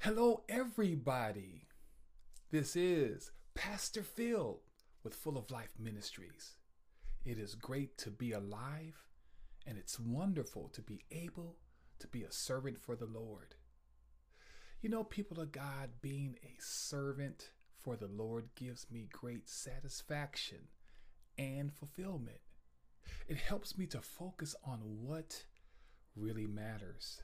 Hello, 0.00 0.44
everybody. 0.48 1.66
This 2.50 2.76
is 2.76 3.30
Pastor 3.54 4.02
Phil 4.02 4.60
with 5.02 5.14
Full 5.14 5.38
of 5.38 5.50
Life 5.50 5.74
Ministries. 5.78 6.56
It 7.24 7.38
is 7.38 7.54
great 7.54 7.96
to 7.98 8.10
be 8.10 8.32
alive, 8.32 9.02
and 9.66 9.78
it's 9.78 9.98
wonderful 9.98 10.68
to 10.74 10.82
be 10.82 11.04
able 11.10 11.56
to 12.00 12.06
be 12.06 12.22
a 12.22 12.30
servant 12.30 12.78
for 12.82 12.96
the 12.96 13.06
Lord. 13.06 13.54
You 14.82 14.90
know, 14.90 15.04
people 15.04 15.40
of 15.40 15.52
God, 15.52 15.90
being 16.02 16.36
a 16.44 16.56
servant 16.60 17.50
for 17.80 17.96
the 17.96 18.08
Lord 18.08 18.50
gives 18.54 18.90
me 18.90 19.08
great 19.10 19.48
satisfaction 19.48 20.68
and 21.38 21.72
fulfillment. 21.72 22.40
It 23.26 23.38
helps 23.38 23.78
me 23.78 23.86
to 23.86 24.02
focus 24.02 24.54
on 24.64 24.80
what 25.00 25.44
really 26.14 26.46
matters. 26.46 27.22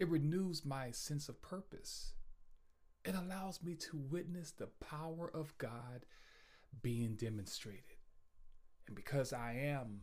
It 0.00 0.08
renews 0.08 0.64
my 0.64 0.92
sense 0.92 1.28
of 1.28 1.42
purpose. 1.42 2.14
It 3.04 3.14
allows 3.14 3.62
me 3.62 3.74
to 3.74 3.98
witness 3.98 4.50
the 4.50 4.68
power 4.80 5.30
of 5.32 5.56
God 5.58 6.06
being 6.80 7.16
demonstrated. 7.16 7.98
And 8.86 8.96
because 8.96 9.34
I 9.34 9.52
am 9.62 10.00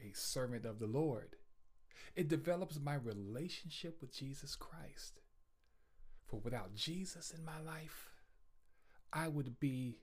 a 0.00 0.12
servant 0.12 0.66
of 0.66 0.80
the 0.80 0.88
Lord, 0.88 1.36
it 2.16 2.26
develops 2.26 2.80
my 2.80 2.96
relationship 2.96 3.98
with 4.00 4.12
Jesus 4.12 4.56
Christ. 4.56 5.20
For 6.26 6.40
without 6.40 6.74
Jesus 6.74 7.30
in 7.30 7.44
my 7.44 7.60
life, 7.64 8.10
I 9.12 9.28
would 9.28 9.60
be 9.60 9.98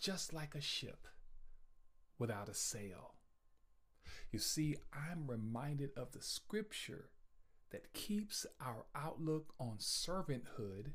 just 0.00 0.32
like 0.32 0.54
a 0.54 0.62
ship 0.62 1.06
without 2.18 2.48
a 2.48 2.54
sail. 2.54 3.16
You 4.30 4.38
see, 4.38 4.76
I'm 4.94 5.26
reminded 5.26 5.90
of 5.94 6.12
the 6.12 6.22
scripture 6.22 7.10
that 7.72 7.92
keeps 7.94 8.46
our 8.60 8.84
outlook 8.94 9.54
on 9.58 9.78
servanthood 9.78 10.92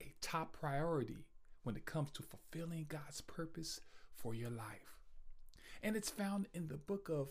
a 0.00 0.12
top 0.20 0.52
priority 0.58 1.26
when 1.62 1.76
it 1.76 1.86
comes 1.86 2.10
to 2.12 2.22
fulfilling 2.22 2.86
God's 2.88 3.20
purpose 3.20 3.80
for 4.14 4.34
your 4.34 4.50
life. 4.50 4.96
And 5.82 5.96
it's 5.96 6.10
found 6.10 6.48
in 6.52 6.68
the 6.68 6.76
book 6.76 7.08
of 7.08 7.28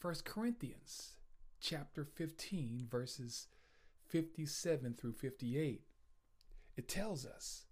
1 0.00 0.14
Corinthians, 0.24 1.14
chapter 1.60 2.04
15, 2.04 2.86
verses 2.90 3.48
57 4.08 4.94
through 4.94 5.12
58. 5.12 5.82
It 6.76 6.88
tells 6.88 7.26
us, 7.26 7.64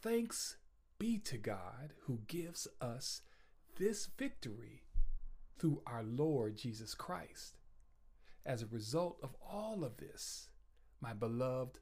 Thanks 0.00 0.56
be 0.98 1.18
to 1.18 1.36
God 1.36 1.92
who 2.02 2.20
gives 2.26 2.68
us 2.80 3.22
this 3.78 4.08
victory 4.16 4.82
through 5.58 5.82
our 5.86 6.04
Lord 6.04 6.56
Jesus 6.56 6.94
Christ. 6.94 7.57
As 8.48 8.62
a 8.62 8.66
result 8.66 9.18
of 9.22 9.36
all 9.46 9.84
of 9.84 9.98
this, 9.98 10.48
my 11.02 11.12
beloved 11.12 11.80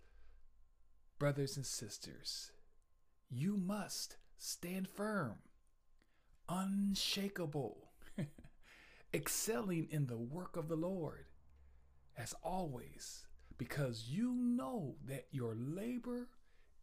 brothers 1.17 1.57
and 1.57 1.65
sisters, 1.65 2.51
you 3.31 3.57
must 3.57 4.17
stand 4.37 4.89
firm, 4.89 5.37
unshakable, 6.49 7.93
excelling 9.15 9.87
in 9.93 10.09
the 10.09 10.19
work 10.19 10.57
of 10.57 10.67
the 10.67 10.75
Lord, 10.75 11.27
as 12.19 12.35
always, 12.43 13.27
because 13.59 14.09
you 14.09 14.35
know 14.35 14.97
that 15.07 15.29
your 15.31 15.55
labor 15.57 16.31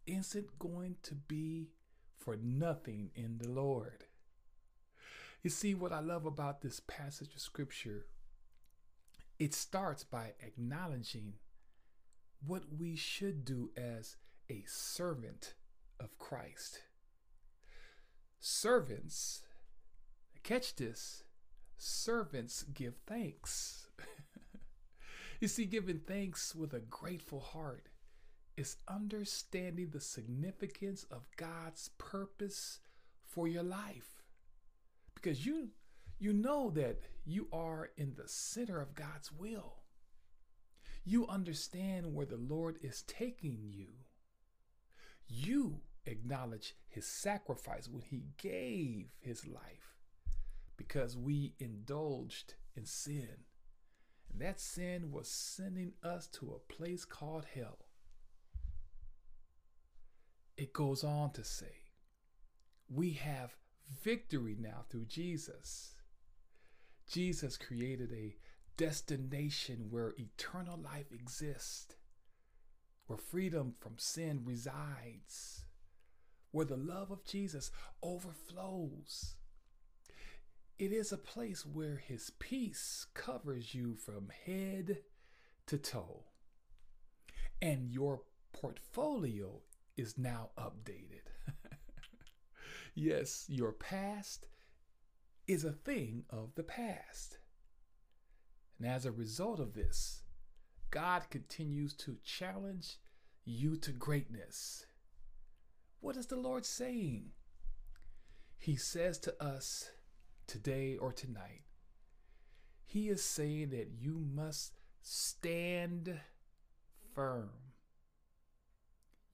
isn't 0.08 0.60
going 0.60 0.96
to 1.04 1.14
be 1.14 1.72
for 2.18 2.38
nothing 2.42 3.12
in 3.16 3.38
the 3.38 3.50
Lord. 3.50 4.06
You 5.42 5.50
see, 5.50 5.76
what 5.76 5.92
I 5.92 6.00
love 6.00 6.26
about 6.26 6.62
this 6.62 6.80
passage 6.80 7.36
of 7.36 7.42
scripture 7.42 8.06
it 9.40 9.54
starts 9.54 10.04
by 10.04 10.34
acknowledging 10.42 11.34
what 12.46 12.64
we 12.78 12.96
should 12.96 13.46
do 13.46 13.72
as 13.78 14.18
a 14.50 14.64
servant 14.68 15.56
of 16.00 16.18
Christ. 16.20 16.82
Servants, 18.40 19.44
catch 20.44 20.76
this, 20.76 21.24
servants 21.78 22.64
give 22.64 22.96
thanks. 23.08 23.88
you 25.40 25.48
see, 25.48 25.66
giving 25.66 26.00
thanks 26.00 26.54
with 26.54 26.74
a 26.74 26.80
grateful 26.80 27.40
heart 27.40 27.88
is 28.56 28.78
understanding 28.88 29.90
the 29.90 30.02
significance 30.02 31.06
of 31.10 31.28
God's 31.38 31.90
purpose 31.98 32.80
for 33.26 33.48
your 33.48 33.64
life. 33.64 34.22
Because 35.16 35.46
you 35.46 35.70
you 36.24 36.32
know 36.32 36.70
that 36.70 37.02
you 37.26 37.50
are 37.52 37.90
in 37.98 38.14
the 38.16 38.28
center 38.28 38.80
of 38.80 38.96
God's 38.96 39.30
will. 39.30 39.74
You 41.04 41.28
understand 41.28 42.14
where 42.14 42.26
the 42.26 42.38
Lord 42.38 42.78
is 42.82 43.02
taking 43.02 43.58
you. 43.62 43.88
You 45.28 45.82
acknowledge 46.06 46.76
his 46.88 47.06
sacrifice 47.06 47.90
when 47.90 48.04
he 48.04 48.24
gave 48.38 49.08
his 49.20 49.46
life 49.46 49.98
because 50.78 51.18
we 51.18 51.56
indulged 51.60 52.54
in 52.78 52.86
sin. 52.86 53.28
And 54.32 54.42
that 54.42 54.62
sin 54.62 55.12
was 55.12 55.28
sending 55.28 55.92
us 56.04 56.28
to 56.28 56.54
a 56.54 56.74
place 56.74 57.04
called 57.04 57.46
hell. 57.54 57.80
It 60.56 60.72
goes 60.72 61.04
on 61.04 61.32
to 61.32 61.44
say, 61.44 61.76
we 62.90 63.12
have 63.12 63.58
victory 64.02 64.56
now 64.58 64.86
through 64.90 65.06
Jesus. 65.06 65.96
Jesus 67.08 67.58
created 67.58 68.12
a 68.12 68.36
destination 68.78 69.88
where 69.90 70.14
eternal 70.18 70.80
life 70.80 71.12
exists, 71.12 71.96
where 73.08 73.18
freedom 73.18 73.76
from 73.80 73.94
sin 73.98 74.42
resides, 74.44 75.66
where 76.52 76.66
the 76.66 76.78
love 76.78 77.12
of 77.12 77.26
Jesus 77.26 77.72
overflows. 78.02 79.36
It 80.80 80.92
is 80.92 81.12
a 81.12 81.18
place 81.18 81.66
where 81.66 81.98
his 81.98 82.32
peace 82.40 83.06
covers 83.14 83.76
you 83.76 83.96
from 83.96 84.32
head 84.46 84.98
to 85.68 85.78
toe. 85.78 86.24
And 87.62 87.90
your 87.90 88.24
portfolio 88.52 89.62
is 89.96 90.18
now 90.18 90.50
updated. 90.58 91.28
yes, 92.96 93.46
your 93.48 93.72
past 93.72 94.48
is 95.48 95.64
a 95.64 95.72
thing 95.72 96.24
of 96.30 96.56
the 96.56 96.64
past. 96.64 97.38
And 98.80 98.88
as 98.88 99.06
a 99.06 99.12
result 99.12 99.60
of 99.60 99.74
this, 99.74 100.24
God 100.90 101.24
continues 101.30 101.94
to 101.96 102.18
challenge 102.24 102.98
you 103.46 103.76
to 103.78 103.92
greatness. 103.92 104.86
What 106.00 106.18
is 106.18 106.28
the 106.28 106.36
Lord 106.36 106.66
saying? 106.66 107.32
He 108.58 108.76
says 108.76 109.18
to 109.20 109.44
us 109.44 109.90
today 110.48 110.98
or 110.98 111.12
tonight, 111.12 111.64
He 112.86 113.10
is 113.10 113.24
saying 113.24 113.72
that 113.72 113.90
you 114.00 114.20
must 114.20 114.74
stand 115.02 116.20
firm. 117.14 117.50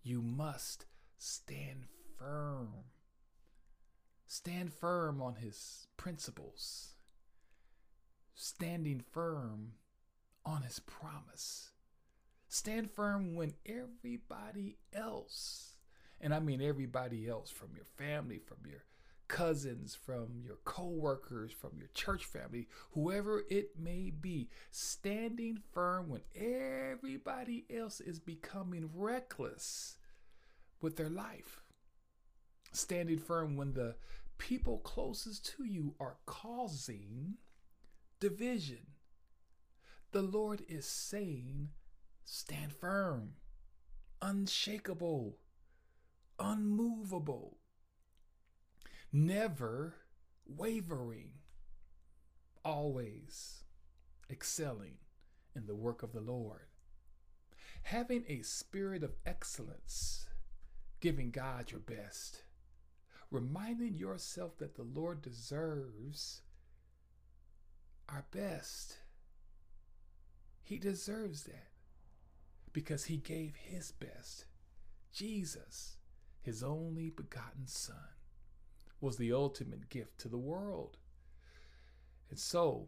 You 0.01 0.21
must 0.21 0.85
stand 1.17 1.85
firm. 2.17 2.69
Stand 4.31 4.71
firm 4.71 5.23
on 5.23 5.37
his 5.37 5.87
principles, 5.97 6.89
standing 8.35 8.99
firm 8.99 9.71
on 10.45 10.61
his 10.61 10.79
promise. 10.81 11.71
Stand 12.47 12.91
firm 12.91 13.33
when 13.33 13.55
everybody 13.65 14.77
else, 14.93 15.77
and 16.21 16.31
I 16.31 16.39
mean 16.41 16.61
everybody 16.61 17.27
else 17.27 17.49
from 17.49 17.69
your 17.73 17.87
family, 17.97 18.37
from 18.37 18.59
your 18.69 18.83
cousins, 19.27 19.95
from 19.95 20.43
your 20.45 20.59
co-workers, 20.63 21.51
from 21.51 21.71
your 21.79 21.89
church 21.95 22.23
family, 22.23 22.67
whoever 22.91 23.41
it 23.49 23.79
may 23.79 24.11
be, 24.11 24.51
standing 24.69 25.57
firm 25.73 26.07
when 26.07 26.21
everybody 26.35 27.65
else 27.75 27.99
is 27.99 28.19
becoming 28.19 28.91
reckless 28.93 29.97
with 30.81 30.97
their 30.97 31.09
life 31.09 31.63
standing 32.71 33.17
firm 33.17 33.55
when 33.55 33.73
the 33.73 33.95
people 34.39 34.79
closest 34.79 35.45
to 35.45 35.65
you 35.65 35.93
are 35.99 36.17
causing 36.25 37.35
division. 38.19 38.87
The 40.11 40.23
Lord 40.23 40.63
is 40.67 40.87
saying, 40.87 41.69
stand 42.23 42.73
firm, 42.73 43.33
unshakable, 44.21 45.37
unmovable, 46.39 47.57
never 49.13 49.93
wavering, 50.47 51.29
always 52.65 53.63
excelling 54.31 54.97
in 55.55 55.67
the 55.67 55.75
work 55.75 56.01
of 56.01 56.11
the 56.11 56.21
Lord. 56.21 56.67
Having 57.83 58.25
a 58.27 58.41
spirit 58.41 59.03
of 59.03 59.15
excellence, 59.25 60.27
giving 60.99 61.29
God 61.29 61.71
your 61.71 61.81
best 61.81 62.43
reminding 63.31 63.97
yourself 63.97 64.57
that 64.57 64.75
the 64.75 64.83
Lord 64.83 65.21
deserves 65.21 66.41
our 68.07 68.25
best. 68.31 68.97
He 70.63 70.77
deserves 70.77 71.43
that 71.43 71.69
because 72.73 73.05
he 73.05 73.17
gave 73.17 73.55
his 73.55 73.91
best. 73.91 74.45
Jesus, 75.11 75.97
his 76.41 76.63
only 76.63 77.09
begotten 77.09 77.65
Son, 77.65 77.95
was 79.01 79.17
the 79.17 79.33
ultimate 79.33 79.89
gift 79.89 80.19
to 80.19 80.27
the 80.27 80.37
world. 80.37 80.97
And 82.29 82.37
so, 82.37 82.87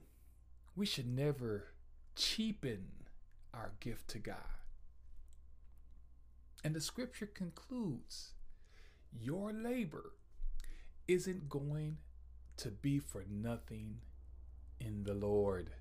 we 0.76 0.86
should 0.86 1.08
never 1.08 1.74
cheapen 2.16 2.88
our 3.54 3.74
gift 3.80 4.08
to 4.10 4.20
God. 4.20 4.36
And 6.64 6.76
the 6.76 6.82
scripture 6.82 7.26
concludes 7.26 8.34
your 9.20 9.52
labor 9.52 10.14
isn't 11.12 11.50
going 11.50 11.98
to 12.56 12.69
be 12.69 12.98
for 12.98 13.25
nothing 13.30 13.98
in 14.80 15.04
the 15.04 15.13
Lord. 15.13 15.72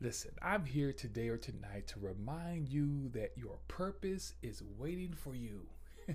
Listen, 0.00 0.30
I'm 0.40 0.66
here 0.66 0.92
today 0.92 1.28
or 1.28 1.36
tonight 1.36 1.88
to 1.88 1.98
remind 1.98 2.68
you 2.68 3.08
that 3.08 3.32
your 3.36 3.58
purpose 3.66 4.34
is 4.40 4.62
waiting 4.78 5.14
for 5.14 5.34
you. 5.34 5.66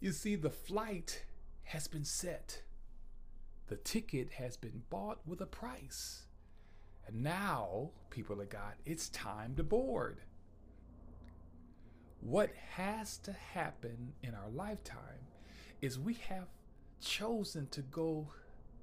you 0.00 0.12
see, 0.12 0.36
the 0.36 0.50
flight 0.50 1.24
has 1.64 1.88
been 1.88 2.04
set, 2.04 2.62
the 3.66 3.76
ticket 3.76 4.34
has 4.34 4.56
been 4.56 4.82
bought 4.88 5.18
with 5.26 5.40
a 5.40 5.46
price. 5.46 6.26
And 7.08 7.24
now, 7.24 7.90
people 8.10 8.40
of 8.40 8.50
God, 8.50 8.74
it's 8.86 9.08
time 9.08 9.56
to 9.56 9.64
board. 9.64 10.20
What 12.20 12.50
has 12.76 13.18
to 13.18 13.32
happen 13.32 14.12
in 14.22 14.36
our 14.36 14.48
lifetime 14.54 15.31
is 15.82 15.98
we 15.98 16.14
have 16.14 16.46
chosen 17.00 17.66
to 17.66 17.82
go, 17.82 18.28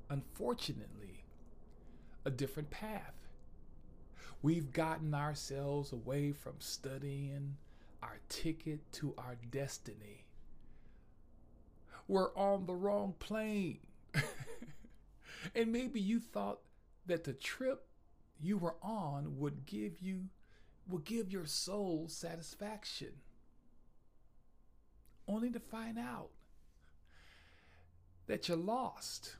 unfortunately, 0.09 1.23
a 2.25 2.29
different 2.29 2.69
path. 2.69 3.15
We've 4.41 4.71
gotten 4.71 5.15
ourselves 5.15 5.93
away 5.93 6.33
from 6.33 6.55
studying 6.59 7.55
our 8.03 8.19
ticket 8.27 8.79
to 8.93 9.13
our 9.17 9.37
destiny. 9.49 10.25
We're 12.07 12.35
on 12.35 12.65
the 12.65 12.75
wrong 12.75 13.15
plane. 13.19 13.79
and 15.55 15.71
maybe 15.71 16.01
you 16.01 16.19
thought 16.19 16.59
that 17.05 17.23
the 17.23 17.33
trip 17.33 17.85
you 18.41 18.57
were 18.57 18.75
on 18.81 19.37
would 19.37 19.65
give 19.65 19.99
you 19.99 20.25
will 20.87 20.99
give 20.99 21.31
your 21.31 21.45
soul 21.45 22.07
satisfaction 22.07 23.11
only 25.27 25.51
to 25.51 25.59
find 25.59 25.99
out 25.99 26.31
that 28.29 28.47
you're 28.47 28.55
lost 28.55 29.37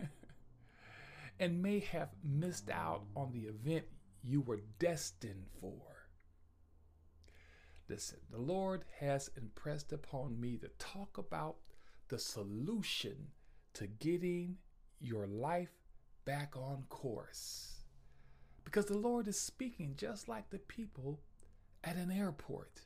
and 1.38 1.62
may 1.62 1.80
have 1.80 2.08
missed 2.24 2.70
out 2.70 3.02
on 3.14 3.30
the 3.30 3.42
event 3.42 3.84
you 4.22 4.40
were 4.40 4.62
destined 4.78 5.44
for. 5.60 6.08
Listen, 7.86 8.20
the 8.30 8.40
Lord 8.40 8.86
has 9.00 9.30
impressed 9.36 9.92
upon 9.92 10.40
me 10.40 10.56
to 10.56 10.68
talk 10.78 11.18
about 11.18 11.56
the 12.08 12.18
solution 12.18 13.26
to 13.74 13.86
getting 13.86 14.56
your 14.98 15.26
life 15.26 15.84
back 16.24 16.56
on 16.56 16.84
course. 16.88 17.82
Because 18.64 18.86
the 18.86 18.96
Lord 18.96 19.28
is 19.28 19.38
speaking 19.38 19.92
just 19.98 20.26
like 20.26 20.48
the 20.48 20.58
people 20.58 21.20
at 21.84 21.96
an 21.96 22.10
airport. 22.10 22.80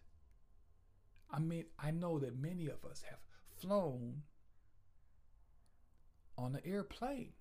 I 1.31 1.39
mean, 1.39 1.67
I 1.79 1.93
know 1.93 2.19
that 2.19 2.37
many 2.37 2.67
of 2.67 2.85
us 2.85 3.05
have 3.09 3.21
flown 3.61 4.23
on 6.39 6.55
an 6.55 6.63
airplane 6.65 7.33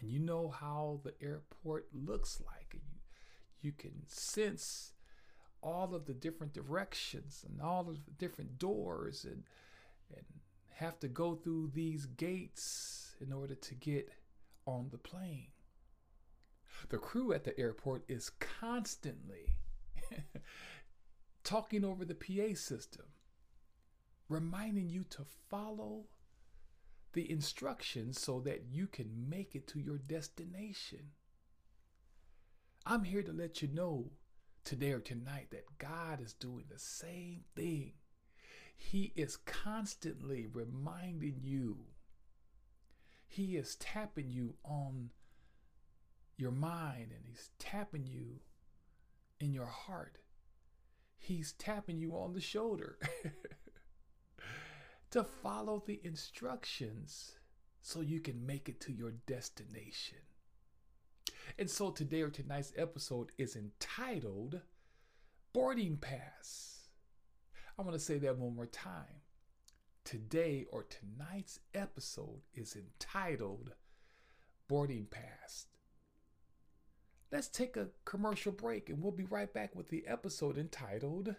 and 0.00 0.10
you 0.10 0.18
know 0.18 0.48
how 0.48 1.00
the 1.04 1.14
airport 1.24 1.86
looks 1.92 2.40
like 2.44 2.68
and 2.72 2.82
you 2.90 2.98
you 3.60 3.72
can 3.72 3.92
sense 4.08 4.92
all 5.62 5.94
of 5.94 6.06
the 6.06 6.14
different 6.14 6.52
directions 6.52 7.44
and 7.48 7.62
all 7.62 7.88
of 7.88 8.04
the 8.04 8.10
different 8.18 8.58
doors 8.58 9.24
and 9.24 9.44
and 10.14 10.24
have 10.74 10.98
to 10.98 11.08
go 11.08 11.36
through 11.36 11.70
these 11.72 12.06
gates 12.06 13.14
in 13.20 13.32
order 13.32 13.54
to 13.54 13.74
get 13.74 14.10
on 14.66 14.88
the 14.90 14.98
plane. 14.98 15.48
The 16.88 16.98
crew 16.98 17.32
at 17.32 17.44
the 17.44 17.58
airport 17.58 18.04
is 18.08 18.30
constantly 18.30 19.54
talking 21.44 21.84
over 21.84 22.04
the 22.04 22.16
PA 22.16 22.54
system, 22.54 23.04
reminding 24.28 24.88
you 24.88 25.04
to 25.10 25.24
follow 25.48 26.06
the 27.12 27.30
instructions 27.30 28.20
so 28.20 28.40
that 28.40 28.64
you 28.70 28.86
can 28.86 29.28
make 29.28 29.54
it 29.54 29.66
to 29.68 29.80
your 29.80 29.98
destination. 29.98 31.10
I'm 32.86 33.04
here 33.04 33.22
to 33.22 33.32
let 33.32 33.62
you 33.62 33.68
know 33.68 34.10
today 34.64 34.92
or 34.92 35.00
tonight 35.00 35.48
that 35.50 35.78
God 35.78 36.20
is 36.20 36.32
doing 36.32 36.64
the 36.68 36.78
same 36.78 37.42
thing. 37.54 37.92
He 38.76 39.12
is 39.14 39.36
constantly 39.36 40.46
reminding 40.52 41.40
you, 41.42 41.78
He 43.26 43.56
is 43.56 43.76
tapping 43.76 44.30
you 44.30 44.54
on 44.64 45.10
your 46.36 46.50
mind 46.50 47.12
and 47.12 47.24
He's 47.24 47.50
tapping 47.58 48.06
you 48.06 48.40
in 49.38 49.52
your 49.52 49.66
heart. 49.66 50.18
He's 51.18 51.52
tapping 51.52 51.98
you 51.98 52.16
on 52.16 52.32
the 52.32 52.40
shoulder. 52.40 52.98
to 55.12 55.22
follow 55.22 55.82
the 55.86 56.00
instructions 56.04 57.32
so 57.82 58.00
you 58.00 58.18
can 58.18 58.46
make 58.46 58.68
it 58.68 58.80
to 58.80 58.92
your 58.92 59.12
destination. 59.26 60.18
And 61.58 61.68
so 61.68 61.90
today 61.90 62.22
or 62.22 62.30
tonight's 62.30 62.72
episode 62.76 63.30
is 63.36 63.54
entitled 63.54 64.60
Boarding 65.52 65.98
Pass. 65.98 66.88
I 67.78 67.82
want 67.82 67.94
to 67.94 68.00
say 68.00 68.18
that 68.18 68.38
one 68.38 68.56
more 68.56 68.66
time. 68.66 69.20
Today 70.04 70.66
or 70.72 70.84
tonight's 70.84 71.60
episode 71.74 72.40
is 72.54 72.74
entitled 72.74 73.72
Boarding 74.66 75.06
Pass. 75.10 75.66
Let's 77.30 77.48
take 77.48 77.76
a 77.76 77.88
commercial 78.06 78.52
break 78.52 78.88
and 78.88 79.02
we'll 79.02 79.12
be 79.12 79.24
right 79.24 79.52
back 79.52 79.74
with 79.74 79.90
the 79.90 80.06
episode 80.06 80.56
entitled 80.56 81.34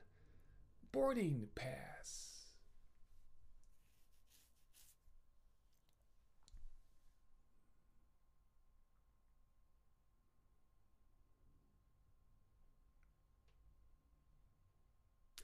Boarding 0.91 1.47
Pass. 1.55 2.32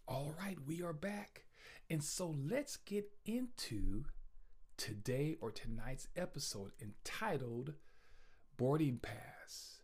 All 0.10 0.34
right, 0.40 0.58
we 0.66 0.82
are 0.82 0.92
back. 0.92 1.44
And 1.88 2.04
so 2.04 2.36
let's 2.50 2.78
get 2.78 3.12
into 3.28 4.06
today 4.76 5.38
or 5.40 5.52
tonight's 5.52 6.08
episode 6.16 6.72
entitled 6.82 7.76
Boarding 8.58 8.98
Pass. 8.98 9.82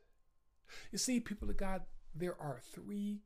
You 0.92 0.98
see, 0.98 1.20
people 1.20 1.52
of 1.52 1.58
God, 1.58 1.84
there 2.16 2.36
are 2.42 2.60
three 2.60 3.22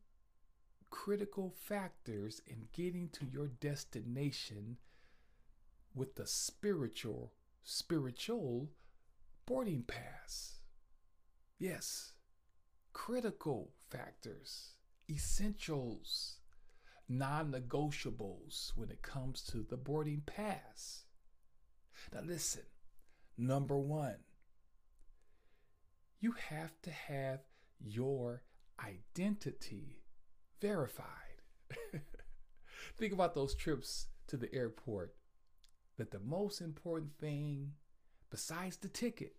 critical 0.90 1.54
factors 1.58 2.42
in 2.46 2.68
getting 2.74 3.08
to 3.14 3.26
your 3.26 3.48
destination 3.48 4.76
with 5.96 6.16
the 6.16 6.28
spiritual 6.28 7.32
spiritual 7.64 8.72
boarding 9.46 9.84
pass. 9.84 10.56
Yes, 11.60 12.12
critical 12.92 13.72
factors, 13.90 14.74
essentials 15.10 16.39
non 17.10 17.52
negotiables 17.52 18.72
when 18.76 18.90
it 18.90 19.02
comes 19.02 19.42
to 19.42 19.66
the 19.68 19.78
boarding 19.78 20.22
pass. 20.26 21.04
Now, 22.14 22.22
listen 22.24 22.64
number 23.40 23.78
one, 23.78 24.18
you 26.20 26.34
have 26.50 26.74
to 26.84 26.92
have 26.92 27.40
your 27.80 28.44
identity 28.86 30.04
verified. 30.62 31.06
Think 32.98 33.14
about 33.14 33.34
those 33.34 33.56
trips 33.56 34.08
to 34.28 34.38
the 34.38 34.54
airport 34.54 35.16
that 35.98 36.12
the 36.12 36.20
most 36.20 36.62
important 36.62 37.18
thing, 37.20 37.72
besides 38.30 38.78
the 38.78 38.90
ticket, 38.90 39.36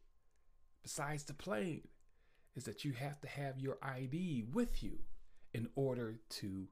besides 0.83 1.25
the 1.25 1.35
plane, 1.35 1.89
is 2.57 2.65
that 2.65 2.85
you 2.85 2.93
have 2.93 3.21
to 3.21 3.29
have 3.29 3.59
your 3.59 3.79
ID 3.83 4.45
with 4.53 4.83
you 4.83 4.99
in 5.53 5.69
order 5.75 6.21
to 6.29 6.69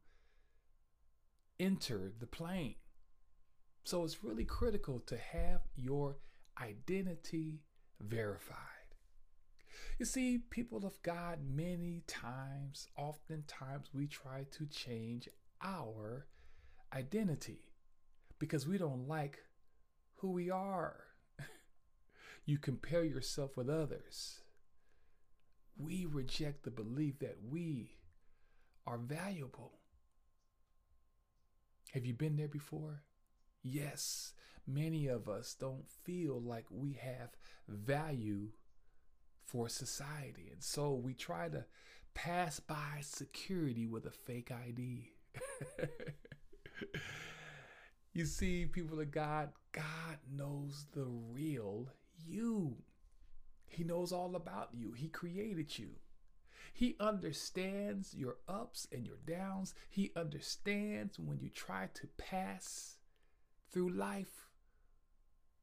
enter 1.61 2.13
the 2.19 2.27
plane. 2.27 2.77
So 3.85 4.05
it's 4.05 4.23
really 4.25 4.45
critical 4.45 5.01
to 5.01 5.17
have 5.17 5.63
your 5.77 6.17
identity 6.61 7.63
verified. 8.01 8.57
You 9.99 10.05
see, 10.07 10.39
people 10.51 10.85
of 10.87 11.01
God, 11.03 11.41
many 11.49 12.03
times, 12.07 12.89
oftentimes, 12.97 13.89
we 13.93 14.07
try 14.07 14.45
to 14.53 14.67
change 14.67 15.29
our 15.63 16.27
identity 16.95 17.73
because 18.39 18.67
we 18.69 18.79
don't 18.79 19.09
like 19.09 19.39
who 20.17 20.31
we 20.31 20.51
are. 20.51 21.05
you 22.47 22.59
compare 22.59 23.05
yourself 23.05 23.57
with 23.57 23.69
others. 23.69 24.41
we 25.77 26.07
reject 26.07 26.65
the 26.65 26.71
belief 26.71 27.19
that 27.21 27.37
we 27.49 27.97
are 28.87 28.99
valuable. 28.99 29.78
Have 31.93 32.05
you 32.05 32.15
been 32.15 32.37
there 32.37 32.49
before? 32.49 33.03
Yes, 33.63 34.33
many 34.67 35.07
of 35.07 35.29
us 35.29 35.55
don't 35.59 35.89
feel 36.05 36.41
like 36.41 36.67
we 36.71 36.99
have 37.03 37.31
value 37.67 38.49
for 39.45 39.69
society. 39.69 40.51
And 40.53 40.63
so 40.63 40.93
we 40.93 41.15
try 41.15 41.49
to 41.49 41.65
pass 42.15 42.61
by 42.61 43.01
security 43.01 43.87
with 43.87 44.05
a 44.07 44.11
fake 44.11 44.51
ID. 44.51 45.11
you 48.13 48.27
see, 48.27 48.67
people 48.67 49.01
of 49.01 49.11
God, 49.11 49.51
God 49.73 50.19
knows 50.31 50.85
the 50.93 51.07
real 51.07 51.89
you. 52.27 52.77
He 53.67 53.85
knows 53.85 54.13
all 54.13 54.37
about 54.37 54.71
you. 54.73 54.93
He 54.93 55.09
created 55.09 55.79
you. 55.79 55.91
He 56.73 56.97
understands 57.01 58.15
your 58.15 58.37
ups 58.49 58.87
and 58.93 59.07
your 59.07 59.19
downs. 59.27 59.75
He 59.89 60.13
understands 60.17 61.19
when 61.19 61.39
you 61.41 61.49
try 61.49 61.89
to 61.95 62.07
pass 62.17 62.99
through 63.71 63.91
life 63.91 64.49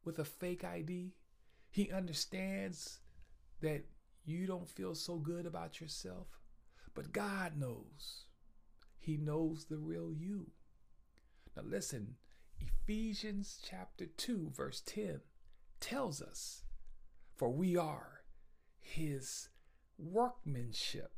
with 0.03 0.19
a 0.19 0.25
fake 0.25 0.63
ID. 0.63 1.13
He 1.71 1.91
understands 1.91 3.00
that 3.62 3.85
you 4.24 4.47
don't 4.47 4.69
feel 4.69 4.95
so 4.95 5.17
good 5.17 5.45
about 5.45 5.79
yourself, 5.79 6.27
but 6.93 7.12
God 7.12 7.57
knows. 7.57 8.25
He 8.97 9.17
knows 9.17 9.65
the 9.65 9.77
real 9.77 10.12
you. 10.12 10.51
Now, 11.55 11.63
listen, 11.65 12.15
Ephesians 12.59 13.59
chapter 13.63 14.05
2, 14.05 14.51
verse 14.55 14.81
10 14.85 15.21
tells 15.79 16.21
us, 16.21 16.63
For 17.35 17.50
we 17.50 17.77
are 17.77 18.21
his 18.79 19.50
workmanship, 19.97 21.11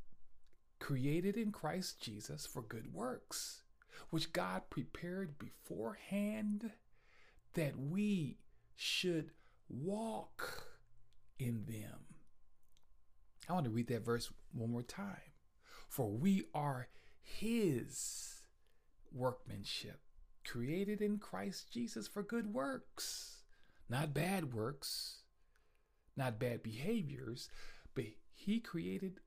created 0.79 1.37
in 1.37 1.51
Christ 1.51 2.01
Jesus 2.01 2.45
for 2.45 2.61
good 2.61 2.93
works, 2.93 3.63
which 4.09 4.33
God 4.33 4.63
prepared 4.69 5.37
beforehand 5.39 6.71
that 7.53 7.77
we 7.77 8.37
should 8.75 9.31
walk 9.69 10.67
in 11.39 11.65
them. 11.65 12.05
I 13.49 13.53
want 13.53 13.65
to 13.65 13.71
read 13.71 13.87
that 13.87 14.05
verse 14.05 14.31
one 14.53 14.71
more 14.71 14.83
time. 14.83 15.33
For 15.87 16.09
we 16.09 16.43
are 16.53 16.89
his 17.21 18.41
workmanship, 19.11 19.99
created 20.45 21.01
in 21.01 21.17
Christ 21.17 21.71
Jesus 21.71 22.07
for 22.07 22.23
good 22.23 22.53
works, 22.53 23.43
not 23.89 24.13
bad 24.13 24.53
works, 24.53 25.19
not 26.15 26.39
bad 26.39 26.61
behaviors, 26.61 27.49
he 28.47 28.61
created 28.61 29.19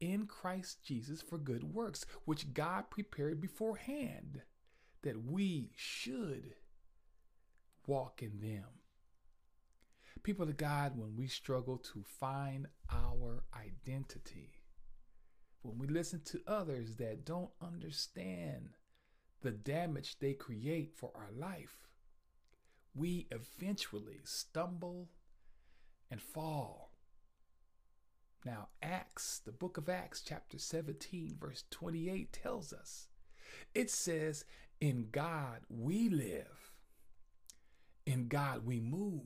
in 0.00 0.26
Christ 0.26 0.82
Jesus 0.82 1.22
for 1.22 1.38
good 1.38 1.62
works, 1.62 2.04
which 2.24 2.52
God 2.52 2.90
prepared 2.90 3.40
beforehand 3.40 4.42
that 5.02 5.24
we 5.24 5.70
should 5.76 6.54
walk 7.86 8.20
in 8.20 8.40
them. 8.40 8.64
People 10.24 10.48
of 10.48 10.56
God, 10.56 10.98
when 10.98 11.14
we 11.16 11.28
struggle 11.28 11.78
to 11.78 12.02
find 12.02 12.66
our 12.90 13.44
identity, 13.56 14.50
when 15.62 15.78
we 15.78 15.86
listen 15.86 16.20
to 16.24 16.42
others 16.48 16.96
that 16.96 17.24
don't 17.24 17.50
understand 17.62 18.70
the 19.40 19.52
damage 19.52 20.18
they 20.18 20.32
create 20.32 20.96
for 20.96 21.12
our 21.14 21.30
life, 21.32 21.76
we 22.92 23.28
eventually 23.30 24.18
stumble 24.24 25.10
and 26.10 26.20
fall. 26.20 26.87
Now, 28.44 28.68
Acts, 28.82 29.40
the 29.44 29.52
book 29.52 29.78
of 29.78 29.88
Acts, 29.88 30.22
chapter 30.22 30.58
17, 30.58 31.36
verse 31.40 31.64
28 31.70 32.32
tells 32.32 32.72
us 32.72 33.08
it 33.74 33.90
says, 33.90 34.44
In 34.80 35.08
God 35.10 35.60
we 35.68 36.08
live, 36.08 36.72
in 38.06 38.28
God 38.28 38.64
we 38.64 38.80
move, 38.80 39.22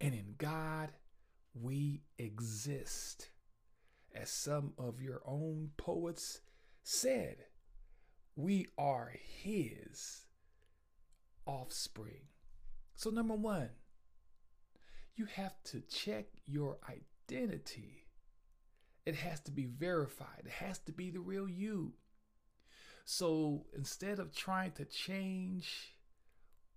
and 0.00 0.14
in 0.14 0.34
God 0.38 0.90
we 1.54 2.02
exist. 2.18 3.30
As 4.14 4.30
some 4.30 4.72
of 4.78 5.00
your 5.00 5.20
own 5.26 5.70
poets 5.76 6.40
said, 6.84 7.36
we 8.36 8.66
are 8.78 9.12
His 9.42 10.24
offspring. 11.46 12.28
So, 12.94 13.10
number 13.10 13.34
one, 13.34 13.70
you 15.16 15.26
have 15.26 15.62
to 15.64 15.80
check 15.80 16.26
your 16.46 16.78
identity. 16.84 17.13
It 19.06 19.16
has 19.16 19.40
to 19.40 19.50
be 19.50 19.66
verified, 19.66 20.42
it 20.44 20.50
has 20.50 20.78
to 20.80 20.92
be 20.92 21.10
the 21.10 21.20
real 21.20 21.48
you. 21.48 21.92
So, 23.04 23.66
instead 23.76 24.18
of 24.18 24.34
trying 24.34 24.72
to 24.72 24.86
change 24.86 25.94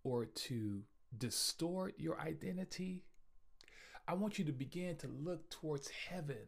or 0.04 0.26
to 0.26 0.82
distort 1.18 1.96
your 1.98 2.20
identity, 2.20 3.04
I 4.08 4.14
want 4.14 4.38
you 4.38 4.46
to 4.46 4.52
begin 4.52 4.98
to 4.98 5.08
look 5.08 5.50
towards 5.50 5.90
heaven 5.90 6.48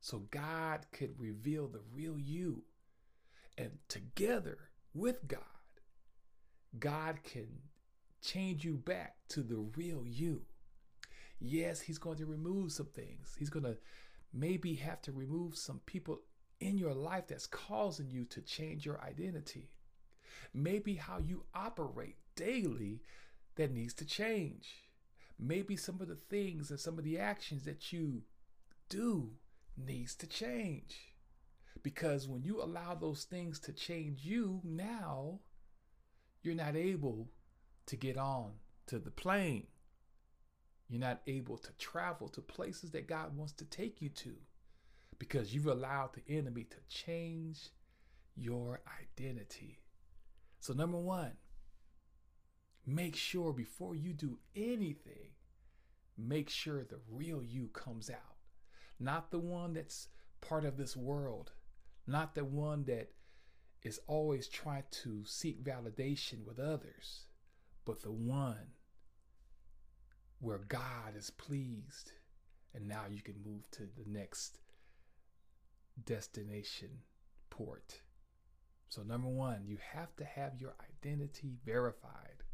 so 0.00 0.18
God 0.30 0.86
could 0.92 1.18
reveal 1.18 1.66
the 1.66 1.80
real 1.92 2.18
you. 2.18 2.62
And 3.58 3.78
together 3.88 4.58
with 4.92 5.26
God, 5.26 5.40
God 6.78 7.22
can 7.24 7.48
change 8.22 8.64
you 8.64 8.74
back 8.74 9.16
to 9.30 9.42
the 9.42 9.58
real 9.76 10.04
you. 10.06 10.42
Yes, 11.38 11.80
He's 11.80 11.98
going 11.98 12.18
to 12.18 12.26
remove 12.26 12.72
some 12.72 12.86
things. 12.86 13.34
He's 13.38 13.50
going 13.50 13.64
to 13.64 13.76
maybe 14.32 14.74
have 14.74 15.02
to 15.02 15.12
remove 15.12 15.56
some 15.56 15.80
people 15.86 16.20
in 16.60 16.78
your 16.78 16.94
life 16.94 17.28
that's 17.28 17.46
causing 17.46 18.10
you 18.10 18.24
to 18.26 18.40
change 18.40 18.86
your 18.86 19.00
identity. 19.00 19.70
Maybe 20.54 20.94
how 20.94 21.18
you 21.18 21.44
operate 21.54 22.16
daily 22.34 23.02
that 23.56 23.72
needs 23.72 23.94
to 23.94 24.04
change. 24.04 24.86
Maybe 25.38 25.76
some 25.76 26.00
of 26.00 26.08
the 26.08 26.16
things 26.16 26.70
and 26.70 26.80
some 26.80 26.98
of 26.98 27.04
the 27.04 27.18
actions 27.18 27.64
that 27.64 27.92
you 27.92 28.22
do 28.88 29.32
needs 29.76 30.14
to 30.16 30.26
change. 30.26 31.14
Because 31.82 32.26
when 32.26 32.42
you 32.42 32.62
allow 32.62 32.94
those 32.94 33.24
things 33.24 33.58
to 33.60 33.72
change 33.72 34.24
you, 34.24 34.60
now 34.64 35.40
you're 36.42 36.54
not 36.54 36.74
able 36.74 37.28
to 37.86 37.96
get 37.96 38.16
on 38.16 38.52
to 38.86 38.98
the 38.98 39.10
plane. 39.10 39.66
You're 40.88 41.00
not 41.00 41.22
able 41.26 41.58
to 41.58 41.72
travel 41.78 42.28
to 42.28 42.40
places 42.40 42.90
that 42.92 43.08
God 43.08 43.36
wants 43.36 43.52
to 43.54 43.64
take 43.64 44.00
you 44.00 44.08
to 44.10 44.34
because 45.18 45.54
you've 45.54 45.66
allowed 45.66 46.10
the 46.14 46.36
enemy 46.36 46.64
to 46.64 46.76
change 46.88 47.70
your 48.36 48.80
identity. 49.02 49.80
So, 50.60 50.72
number 50.74 50.98
one, 50.98 51.32
make 52.86 53.16
sure 53.16 53.52
before 53.52 53.94
you 53.94 54.12
do 54.12 54.38
anything, 54.54 55.30
make 56.16 56.48
sure 56.50 56.84
the 56.84 57.00
real 57.10 57.42
you 57.42 57.68
comes 57.68 58.10
out. 58.10 58.36
Not 59.00 59.30
the 59.30 59.38
one 59.38 59.74
that's 59.74 60.08
part 60.40 60.64
of 60.64 60.76
this 60.76 60.96
world, 60.96 61.52
not 62.06 62.34
the 62.34 62.44
one 62.44 62.84
that 62.84 63.10
is 63.82 64.00
always 64.06 64.48
trying 64.48 64.84
to 64.90 65.22
seek 65.24 65.62
validation 65.62 66.44
with 66.46 66.58
others, 66.58 67.26
but 67.84 68.02
the 68.02 68.12
one 68.12 68.72
where 70.40 70.58
God 70.58 71.16
is 71.16 71.30
pleased. 71.30 72.12
And 72.74 72.86
now 72.86 73.04
you 73.10 73.22
can 73.22 73.36
move 73.44 73.70
to 73.72 73.82
the 73.82 74.04
next 74.06 74.58
destination 76.04 76.90
port. 77.48 78.02
So, 78.88 79.02
number 79.02 79.28
one, 79.28 79.64
you 79.66 79.78
have 79.94 80.14
to 80.16 80.24
have 80.24 80.60
your 80.60 80.74
identity 80.80 81.56
verified. 81.64 82.44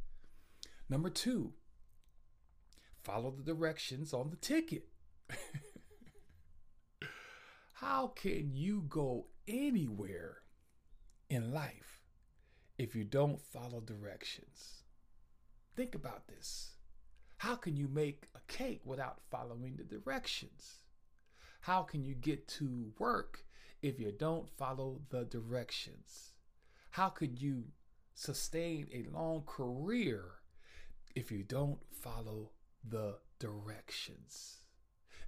Number 0.89 1.11
two, 1.11 1.53
follow 3.03 3.31
the 3.31 3.43
directions 3.43 4.13
on 4.13 4.31
the 4.31 4.37
ticket. 4.37 4.89
How 7.75 8.09
can 8.09 8.55
you 8.55 8.85
go 8.89 9.27
anywhere 9.49 10.39
in 11.29 11.53
life 11.53 12.01
if 12.79 12.95
you 12.95 13.05
don't 13.05 13.41
follow 13.41 13.81
directions? 13.81 14.85
Think 15.75 15.95
about 15.95 16.29
this. 16.29 16.71
How 17.43 17.57
can 17.57 17.77
you 17.77 17.89
make 17.89 18.29
a 18.37 18.53
cake 18.53 18.83
without 18.85 19.19
following 19.29 19.75
the 19.75 19.83
directions? 19.83 20.85
How 21.63 21.83
can 21.83 22.05
you 22.05 22.15
get 22.15 22.47
to 22.59 22.93
work 23.01 23.45
if 23.83 23.99
you 23.99 24.13
don't 24.17 24.49
follow 24.49 25.01
the 25.11 25.25
directions? 25.25 26.35
How 26.91 27.09
could 27.09 27.43
you 27.43 27.65
sustain 28.15 28.87
a 28.95 29.11
long 29.13 29.43
career 29.45 30.23
if 31.17 31.33
you 31.33 31.43
don't 31.43 31.81
follow 31.91 32.53
the 32.89 33.17
directions? 33.41 34.59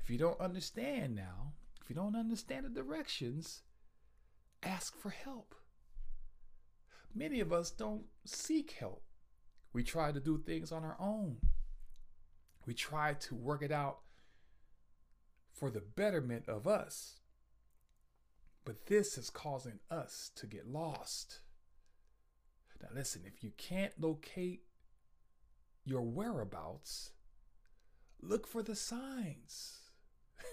If 0.01 0.09
you 0.09 0.17
don't 0.17 0.41
understand 0.41 1.17
now, 1.17 1.55
if 1.83 1.91
you 1.91 1.97
don't 1.97 2.15
understand 2.15 2.65
the 2.65 2.69
directions, 2.69 3.63
ask 4.63 4.97
for 4.97 5.11
help. 5.11 5.53
Many 7.13 7.41
of 7.41 7.53
us 7.53 7.73
don't 7.73 8.05
seek 8.25 8.71
help. 8.79 9.03
We 9.73 9.83
try 9.83 10.13
to 10.13 10.21
do 10.21 10.39
things 10.39 10.71
on 10.71 10.85
our 10.85 10.97
own. 11.01 11.39
We 12.67 12.75
try 12.75 13.15
to 13.15 13.35
work 13.35 13.63
it 13.63 13.73
out 13.73 13.99
for 15.53 15.71
the 15.71 15.81
betterment 15.81 16.49
of 16.49 16.67
us. 16.67 17.21
But 18.65 18.87
this 18.87 19.19
is 19.19 19.29
causing 19.31 19.81
us 19.91 20.31
to 20.37 20.47
get 20.47 20.67
lost. 20.67 21.41
Now, 22.81 22.89
listen, 22.95 23.23
if 23.27 23.45
you 23.45 23.53
can't 23.57 23.93
locate 24.01 24.63
your 25.85 26.03
whereabouts, 26.03 27.11
look 28.23 28.47
for 28.47 28.63
the 28.63 28.75
signs. 28.75 29.79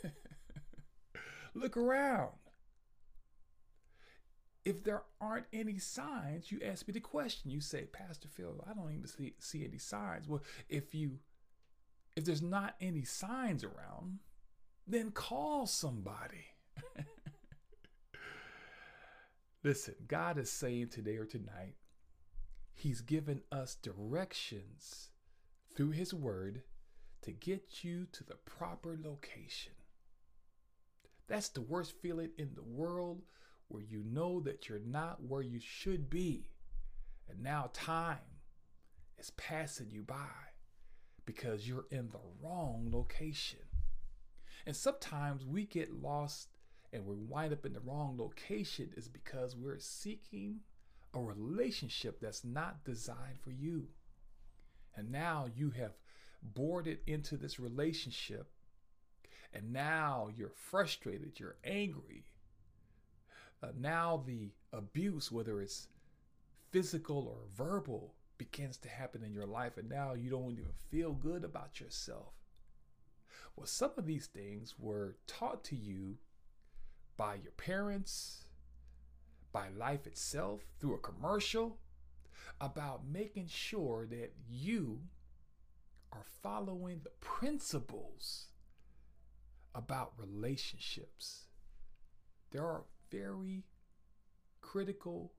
look 1.53 1.77
around. 1.77 2.31
If 4.63 4.83
there 4.83 5.03
aren't 5.19 5.47
any 5.51 5.79
signs, 5.79 6.51
you 6.51 6.59
ask 6.63 6.87
me 6.87 6.93
the 6.93 6.99
question. 6.99 7.49
You 7.49 7.61
say, 7.61 7.85
Pastor 7.85 8.27
Phil, 8.27 8.63
I 8.69 8.73
don't 8.73 8.91
even 8.93 9.07
see, 9.07 9.33
see 9.39 9.65
any 9.65 9.79
signs. 9.79 10.27
Well, 10.27 10.43
if 10.69 10.93
you 10.93 11.19
if 12.21 12.27
there's 12.27 12.41
not 12.43 12.75
any 12.79 13.03
signs 13.03 13.63
around, 13.63 14.19
then 14.85 15.09
call 15.09 15.65
somebody. 15.65 16.45
Listen, 19.63 19.95
God 20.07 20.37
is 20.37 20.51
saying 20.51 20.89
today 20.89 21.17
or 21.17 21.25
tonight, 21.25 21.73
He's 22.75 23.01
given 23.01 23.41
us 23.51 23.73
directions 23.73 25.09
through 25.75 25.91
His 25.91 26.13
Word 26.13 26.61
to 27.23 27.31
get 27.31 27.83
you 27.83 28.05
to 28.11 28.23
the 28.23 28.35
proper 28.35 28.95
location. 29.03 29.73
That's 31.27 31.49
the 31.49 31.61
worst 31.61 31.95
feeling 32.03 32.29
in 32.37 32.51
the 32.53 32.63
world 32.63 33.23
where 33.67 33.83
you 33.83 34.03
know 34.05 34.41
that 34.41 34.69
you're 34.69 34.79
not 34.79 35.23
where 35.23 35.41
you 35.41 35.59
should 35.59 36.07
be. 36.07 36.51
And 37.27 37.41
now 37.41 37.71
time 37.73 38.17
is 39.17 39.31
passing 39.31 39.89
you 39.89 40.03
by 40.03 40.50
because 41.25 41.67
you're 41.67 41.85
in 41.91 42.09
the 42.09 42.19
wrong 42.41 42.89
location. 42.91 43.59
And 44.65 44.75
sometimes 44.75 45.45
we 45.45 45.65
get 45.65 46.01
lost 46.01 46.49
and 46.93 47.05
we 47.05 47.15
wind 47.15 47.53
up 47.53 47.65
in 47.65 47.73
the 47.73 47.79
wrong 47.79 48.15
location 48.17 48.91
is 48.95 49.07
because 49.07 49.55
we're 49.55 49.79
seeking 49.79 50.59
a 51.13 51.19
relationship 51.19 52.19
that's 52.19 52.43
not 52.43 52.83
designed 52.83 53.39
for 53.41 53.51
you. 53.51 53.87
And 54.95 55.11
now 55.11 55.47
you 55.55 55.71
have 55.71 55.93
boarded 56.41 56.99
into 57.07 57.37
this 57.37 57.59
relationship 57.59 58.47
and 59.53 59.73
now 59.73 60.29
you're 60.35 60.49
frustrated, 60.49 61.39
you're 61.39 61.57
angry. 61.63 62.25
Uh, 63.61 63.67
now 63.77 64.23
the 64.25 64.51
abuse, 64.73 65.31
whether 65.31 65.61
it's 65.61 65.87
physical 66.71 67.27
or 67.27 67.37
verbal, 67.55 68.15
begins 68.41 68.75
to 68.75 68.89
happen 68.89 69.23
in 69.23 69.35
your 69.35 69.45
life, 69.45 69.77
and 69.77 69.87
now 69.87 70.13
you 70.13 70.27
don't 70.27 70.53
even 70.53 70.73
feel 70.89 71.13
good 71.13 71.43
about 71.43 71.79
yourself. 71.79 72.33
Well, 73.55 73.67
some 73.67 73.91
of 73.97 74.07
these 74.07 74.25
things 74.25 74.73
were 74.79 75.17
taught 75.27 75.63
to 75.65 75.75
you 75.75 76.17
by 77.17 77.35
your 77.35 77.51
parents, 77.51 78.45
by 79.51 79.69
life 79.69 80.07
itself, 80.07 80.61
through 80.79 80.95
a 80.95 80.99
commercial, 80.99 81.77
about 82.59 83.05
making 83.07 83.47
sure 83.47 84.07
that 84.09 84.33
you 84.49 85.01
are 86.11 86.25
following 86.41 87.01
the 87.03 87.11
principles 87.19 88.47
about 89.75 90.13
relationships. 90.17 91.43
There 92.49 92.65
are 92.65 92.85
very 93.11 93.65
critical 94.61 95.31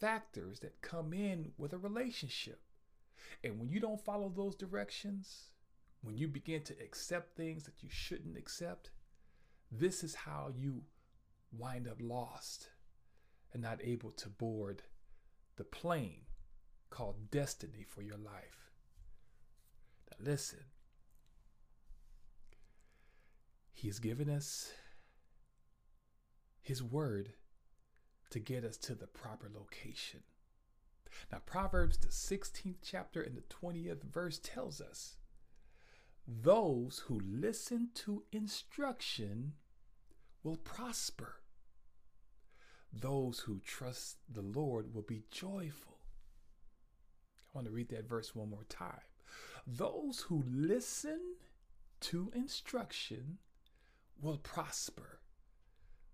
factors 0.00 0.60
that 0.60 0.80
come 0.82 1.12
in 1.12 1.52
with 1.58 1.72
a 1.72 1.78
relationship. 1.78 2.60
And 3.42 3.58
when 3.58 3.68
you 3.68 3.80
don't 3.80 4.04
follow 4.04 4.32
those 4.34 4.56
directions, 4.56 5.50
when 6.02 6.16
you 6.16 6.28
begin 6.28 6.62
to 6.62 6.74
accept 6.82 7.36
things 7.36 7.64
that 7.64 7.82
you 7.82 7.88
shouldn't 7.90 8.36
accept, 8.36 8.90
this 9.70 10.02
is 10.02 10.14
how 10.14 10.52
you 10.56 10.82
wind 11.56 11.88
up 11.88 11.98
lost 12.00 12.70
and 13.52 13.62
not 13.62 13.80
able 13.82 14.10
to 14.12 14.28
board 14.28 14.82
the 15.56 15.64
plane 15.64 16.22
called 16.90 17.30
destiny 17.30 17.84
for 17.86 18.02
your 18.02 18.16
life. 18.16 18.70
Now, 20.10 20.30
listen, 20.30 20.60
He's 23.72 23.98
given 23.98 24.28
us 24.28 24.72
His 26.60 26.82
word 26.82 27.32
to 28.30 28.38
get 28.38 28.64
us 28.64 28.76
to 28.78 28.94
the 28.94 29.06
proper 29.06 29.50
location. 29.52 30.20
Now, 31.32 31.38
Proverbs, 31.44 31.98
the 31.98 32.08
16th 32.08 32.76
chapter 32.82 33.22
and 33.22 33.36
the 33.36 33.42
20th 33.42 34.02
verse 34.02 34.38
tells 34.38 34.80
us 34.80 35.16
those 36.26 37.04
who 37.06 37.20
listen 37.20 37.88
to 37.94 38.24
instruction 38.32 39.54
will 40.42 40.56
prosper. 40.56 41.36
Those 42.92 43.40
who 43.40 43.60
trust 43.60 44.18
the 44.32 44.42
Lord 44.42 44.94
will 44.94 45.02
be 45.02 45.24
joyful. 45.30 45.98
I 47.36 47.58
want 47.58 47.66
to 47.66 47.72
read 47.72 47.88
that 47.90 48.08
verse 48.08 48.34
one 48.34 48.50
more 48.50 48.64
time. 48.68 49.00
Those 49.66 50.20
who 50.20 50.44
listen 50.46 51.20
to 52.00 52.30
instruction 52.34 53.38
will 54.20 54.38
prosper. 54.38 55.20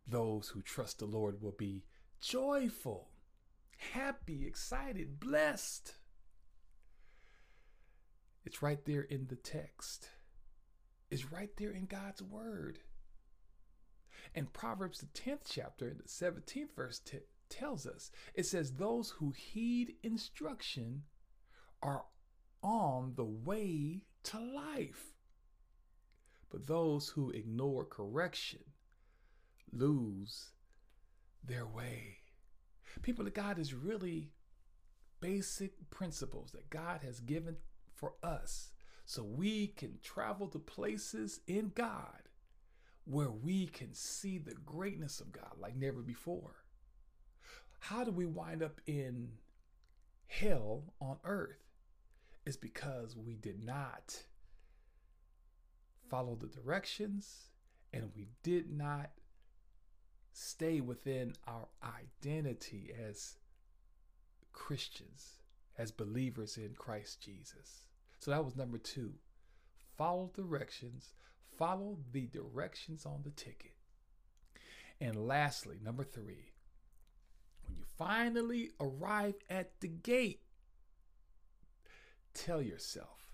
Those 0.06 0.48
who 0.48 0.62
trust 0.62 0.98
the 0.98 1.06
Lord 1.06 1.40
will 1.40 1.54
be 1.56 1.84
joyful, 2.24 3.08
happy, 3.92 4.46
excited, 4.46 5.20
blessed. 5.20 5.94
It's 8.44 8.62
right 8.62 8.82
there 8.84 9.02
in 9.02 9.26
the 9.28 9.36
text. 9.36 10.08
It's 11.10 11.30
right 11.30 11.50
there 11.56 11.70
in 11.70 11.86
God's 11.86 12.22
word. 12.22 12.78
And 14.34 14.52
Proverbs, 14.52 15.00
the 15.00 15.06
10th 15.06 15.42
chapter, 15.48 15.94
the 15.94 16.08
17th 16.08 16.74
verse 16.74 16.98
t- 16.98 17.18
tells 17.50 17.86
us 17.86 18.10
it 18.34 18.46
says, 18.46 18.72
Those 18.72 19.10
who 19.10 19.32
heed 19.32 19.94
instruction 20.02 21.02
are 21.82 22.04
on 22.62 23.12
the 23.16 23.24
way 23.24 24.04
to 24.24 24.38
life. 24.38 25.12
But 26.50 26.66
those 26.66 27.08
who 27.10 27.30
ignore 27.30 27.84
correction 27.84 28.60
lose 29.72 30.53
their 31.46 31.66
way. 31.66 32.18
People 33.02 33.26
of 33.26 33.34
God 33.34 33.58
is 33.58 33.74
really 33.74 34.30
basic 35.20 35.90
principles 35.90 36.52
that 36.52 36.70
God 36.70 37.00
has 37.02 37.20
given 37.20 37.56
for 37.94 38.14
us 38.22 38.70
so 39.04 39.22
we 39.22 39.68
can 39.68 39.98
travel 40.02 40.48
to 40.48 40.58
places 40.58 41.40
in 41.46 41.72
God 41.74 42.28
where 43.04 43.30
we 43.30 43.66
can 43.66 43.92
see 43.92 44.38
the 44.38 44.54
greatness 44.54 45.20
of 45.20 45.32
God 45.32 45.52
like 45.58 45.76
never 45.76 46.00
before. 46.00 46.56
How 47.80 48.04
do 48.04 48.10
we 48.10 48.24
wind 48.24 48.62
up 48.62 48.80
in 48.86 49.28
hell 50.26 50.94
on 51.00 51.18
earth? 51.24 51.62
It's 52.46 52.56
because 52.56 53.16
we 53.16 53.34
did 53.34 53.62
not 53.62 54.22
follow 56.08 56.34
the 56.34 56.46
directions 56.46 57.50
and 57.92 58.10
we 58.14 58.28
did 58.42 58.70
not 58.70 59.10
stay 60.34 60.80
within 60.80 61.32
our 61.46 61.68
identity 61.82 62.92
as 63.08 63.36
Christians, 64.52 65.38
as 65.78 65.92
believers 65.92 66.56
in 66.56 66.74
Christ 66.76 67.22
Jesus. 67.22 67.86
So 68.18 68.32
that 68.32 68.44
was 68.44 68.56
number 68.56 68.78
two. 68.78 69.12
Follow 69.96 70.32
directions, 70.34 71.14
follow 71.56 71.98
the 72.12 72.26
directions 72.26 73.06
on 73.06 73.20
the 73.22 73.30
ticket. 73.30 73.74
And 75.00 75.26
lastly, 75.26 75.78
number 75.82 76.02
three, 76.02 76.52
when 77.62 77.76
you 77.76 77.84
finally 77.96 78.70
arrive 78.80 79.36
at 79.48 79.80
the 79.80 79.88
gate, 79.88 80.40
tell 82.34 82.60
yourself, 82.60 83.30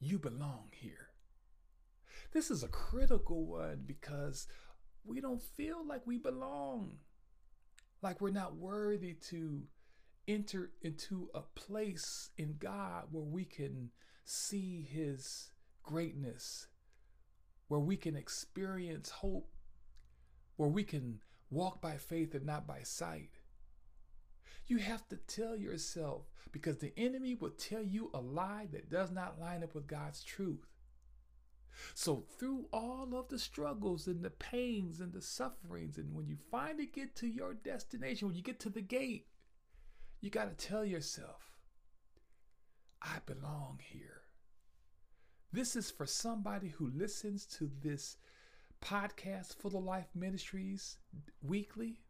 you 0.00 0.18
belong 0.18 0.70
here. 0.72 1.10
This 2.32 2.50
is 2.50 2.62
a 2.62 2.68
critical 2.68 3.44
one 3.44 3.84
because 3.86 4.48
we 5.04 5.20
don't 5.20 5.42
feel 5.42 5.86
like 5.86 6.06
we 6.06 6.18
belong, 6.18 6.98
like 8.02 8.20
we're 8.20 8.30
not 8.30 8.56
worthy 8.56 9.14
to 9.30 9.62
enter 10.28 10.70
into 10.82 11.28
a 11.34 11.40
place 11.40 12.30
in 12.36 12.56
God 12.58 13.04
where 13.10 13.24
we 13.24 13.44
can 13.44 13.90
see 14.24 14.82
His 14.82 15.50
greatness, 15.82 16.68
where 17.68 17.80
we 17.80 17.96
can 17.96 18.16
experience 18.16 19.10
hope, 19.10 19.50
where 20.56 20.68
we 20.68 20.84
can 20.84 21.20
walk 21.50 21.80
by 21.80 21.96
faith 21.96 22.34
and 22.34 22.46
not 22.46 22.66
by 22.66 22.82
sight. 22.82 23.30
You 24.66 24.78
have 24.78 25.08
to 25.08 25.16
tell 25.16 25.56
yourself 25.56 26.30
because 26.52 26.78
the 26.78 26.92
enemy 26.96 27.34
will 27.34 27.50
tell 27.50 27.82
you 27.82 28.10
a 28.14 28.20
lie 28.20 28.68
that 28.70 28.88
does 28.88 29.10
not 29.10 29.40
line 29.40 29.64
up 29.64 29.74
with 29.74 29.88
God's 29.88 30.22
truth. 30.22 30.69
So, 31.94 32.24
through 32.38 32.66
all 32.72 33.14
of 33.14 33.28
the 33.28 33.38
struggles 33.38 34.06
and 34.06 34.22
the 34.22 34.30
pains 34.30 35.00
and 35.00 35.12
the 35.12 35.22
sufferings, 35.22 35.98
and 35.98 36.14
when 36.14 36.26
you 36.26 36.36
finally 36.50 36.86
get 36.86 37.14
to 37.16 37.26
your 37.26 37.54
destination, 37.54 38.28
when 38.28 38.36
you 38.36 38.42
get 38.42 38.60
to 38.60 38.70
the 38.70 38.82
gate, 38.82 39.26
you 40.20 40.30
got 40.30 40.56
to 40.56 40.66
tell 40.66 40.84
yourself, 40.84 41.58
I 43.02 43.18
belong 43.24 43.80
here. 43.82 44.22
This 45.52 45.74
is 45.74 45.90
for 45.90 46.06
somebody 46.06 46.68
who 46.68 46.90
listens 46.94 47.46
to 47.46 47.70
this 47.82 48.16
podcast, 48.80 49.56
Full 49.56 49.76
of 49.76 49.84
Life 49.84 50.08
Ministries, 50.14 50.98
weekly. 51.42 52.00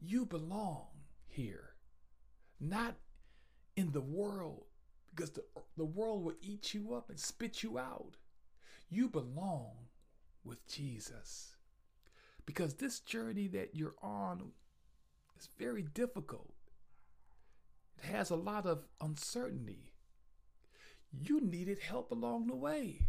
You 0.00 0.24
belong 0.26 0.86
here, 1.26 1.74
not 2.60 2.96
in 3.76 3.92
the 3.92 4.00
world, 4.00 4.64
because 5.10 5.30
the, 5.30 5.44
the 5.76 5.84
world 5.84 6.24
will 6.24 6.34
eat 6.40 6.72
you 6.74 6.94
up 6.94 7.10
and 7.10 7.18
spit 7.18 7.62
you 7.62 7.78
out. 7.78 8.16
You 8.88 9.08
belong 9.08 9.88
with 10.44 10.66
Jesus. 10.66 11.56
Because 12.46 12.74
this 12.74 13.00
journey 13.00 13.46
that 13.48 13.74
you're 13.74 13.96
on 14.02 14.52
is 15.38 15.48
very 15.58 15.82
difficult. 15.82 16.52
It 18.02 18.06
has 18.06 18.30
a 18.30 18.36
lot 18.36 18.66
of 18.66 18.84
uncertainty. 19.00 19.92
You 21.10 21.40
needed 21.40 21.78
help 21.78 22.10
along 22.10 22.46
the 22.46 22.56
way. 22.56 23.06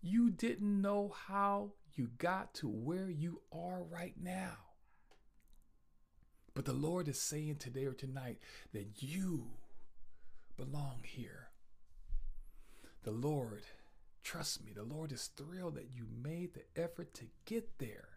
You 0.00 0.30
didn't 0.30 0.80
know 0.80 1.14
how 1.28 1.72
you 1.94 2.08
got 2.18 2.54
to 2.54 2.68
where 2.68 3.10
you 3.10 3.42
are 3.52 3.82
right 3.82 4.14
now. 4.20 4.56
But 6.54 6.64
the 6.64 6.72
Lord 6.72 7.08
is 7.08 7.20
saying 7.20 7.56
today 7.56 7.84
or 7.84 7.94
tonight 7.94 8.38
that 8.72 9.02
you 9.02 9.50
belong 10.56 11.00
here. 11.04 11.48
The 13.04 13.10
Lord, 13.10 13.62
trust 14.22 14.64
me, 14.64 14.72
the 14.72 14.82
Lord 14.82 15.12
is 15.12 15.30
thrilled 15.36 15.74
that 15.76 15.90
you 15.92 16.06
made 16.22 16.54
the 16.54 16.82
effort 16.82 17.14
to 17.14 17.24
get 17.44 17.78
there. 17.78 18.08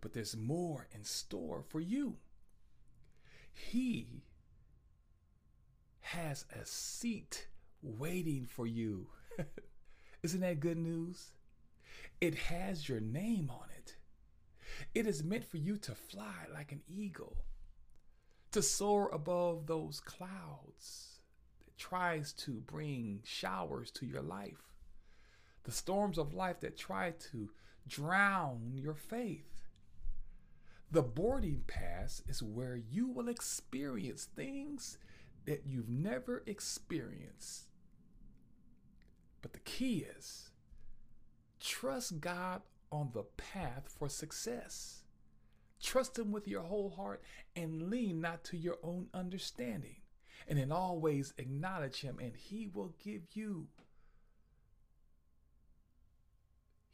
But 0.00 0.12
there's 0.12 0.36
more 0.36 0.86
in 0.94 1.04
store 1.04 1.62
for 1.68 1.80
you. 1.80 2.16
He 3.52 4.22
has 6.00 6.44
a 6.58 6.64
seat 6.64 7.48
waiting 7.82 8.46
for 8.46 8.66
you. 8.66 9.08
Isn't 10.22 10.40
that 10.40 10.60
good 10.60 10.78
news? 10.78 11.32
It 12.20 12.34
has 12.34 12.88
your 12.88 13.00
name 13.00 13.50
on 13.50 13.68
it. 13.76 13.96
It 14.94 15.06
is 15.06 15.24
meant 15.24 15.44
for 15.44 15.56
you 15.56 15.76
to 15.78 15.94
fly 15.94 16.46
like 16.52 16.72
an 16.72 16.82
eagle, 16.86 17.36
to 18.52 18.62
soar 18.62 19.10
above 19.12 19.66
those 19.66 20.00
clouds 20.00 21.20
that 21.64 21.76
tries 21.78 22.32
to 22.34 22.52
bring 22.60 23.20
showers 23.24 23.90
to 23.92 24.06
your 24.06 24.22
life, 24.22 24.69
the 25.70 25.76
storms 25.76 26.18
of 26.18 26.34
life 26.34 26.58
that 26.58 26.76
try 26.76 27.12
to 27.30 27.48
drown 27.86 28.72
your 28.74 28.96
faith. 28.96 29.68
The 30.90 31.00
boarding 31.00 31.62
pass 31.68 32.20
is 32.26 32.42
where 32.42 32.74
you 32.74 33.06
will 33.06 33.28
experience 33.28 34.24
things 34.24 34.98
that 35.44 35.62
you've 35.64 35.88
never 35.88 36.42
experienced. 36.44 37.68
But 39.42 39.52
the 39.52 39.60
key 39.60 40.04
is 40.18 40.50
trust 41.60 42.20
God 42.20 42.62
on 42.90 43.10
the 43.14 43.22
path 43.36 43.94
for 43.96 44.08
success. 44.08 45.04
Trust 45.80 46.18
Him 46.18 46.32
with 46.32 46.48
your 46.48 46.62
whole 46.62 46.90
heart 46.90 47.22
and 47.54 47.90
lean 47.90 48.20
not 48.20 48.42
to 48.46 48.56
your 48.56 48.78
own 48.82 49.06
understanding. 49.14 49.98
And 50.48 50.58
in 50.58 50.72
all 50.72 50.98
ways 50.98 51.32
acknowledge 51.38 52.00
Him, 52.00 52.18
and 52.18 52.32
He 52.34 52.66
will 52.66 52.92
give 53.04 53.22
you. 53.34 53.68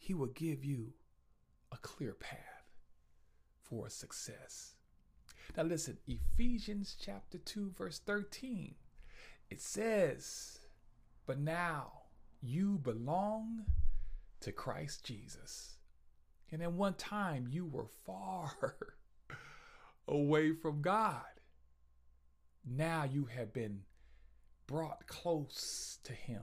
He 0.06 0.14
will 0.14 0.28
give 0.28 0.64
you 0.64 0.92
a 1.72 1.76
clear 1.78 2.14
path 2.14 2.70
for 3.60 3.88
success. 3.88 4.76
Now, 5.56 5.64
listen, 5.64 5.98
Ephesians 6.06 6.96
chapter 6.96 7.38
2, 7.38 7.72
verse 7.76 7.98
13. 7.98 8.76
It 9.50 9.60
says, 9.60 10.60
But 11.26 11.40
now 11.40 12.02
you 12.40 12.78
belong 12.78 13.64
to 14.42 14.52
Christ 14.52 15.04
Jesus. 15.04 15.78
And 16.52 16.62
at 16.62 16.70
one 16.70 16.94
time 16.94 17.48
you 17.50 17.66
were 17.66 17.88
far 18.04 18.76
away 20.06 20.52
from 20.52 20.82
God. 20.82 21.24
Now 22.64 23.02
you 23.02 23.24
have 23.24 23.52
been 23.52 23.80
brought 24.68 25.08
close 25.08 25.98
to 26.04 26.12
Him. 26.12 26.42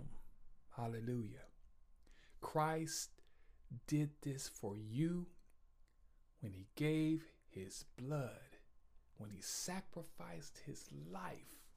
Hallelujah. 0.75 1.45
Christ 2.41 3.12
did 3.87 4.11
this 4.21 4.47
for 4.47 4.75
you 4.77 5.27
when 6.39 6.53
He 6.53 6.67
gave 6.75 7.25
His 7.49 7.85
blood, 7.97 8.57
when 9.17 9.29
He 9.29 9.41
sacrificed 9.41 10.61
His 10.65 10.89
life 11.11 11.67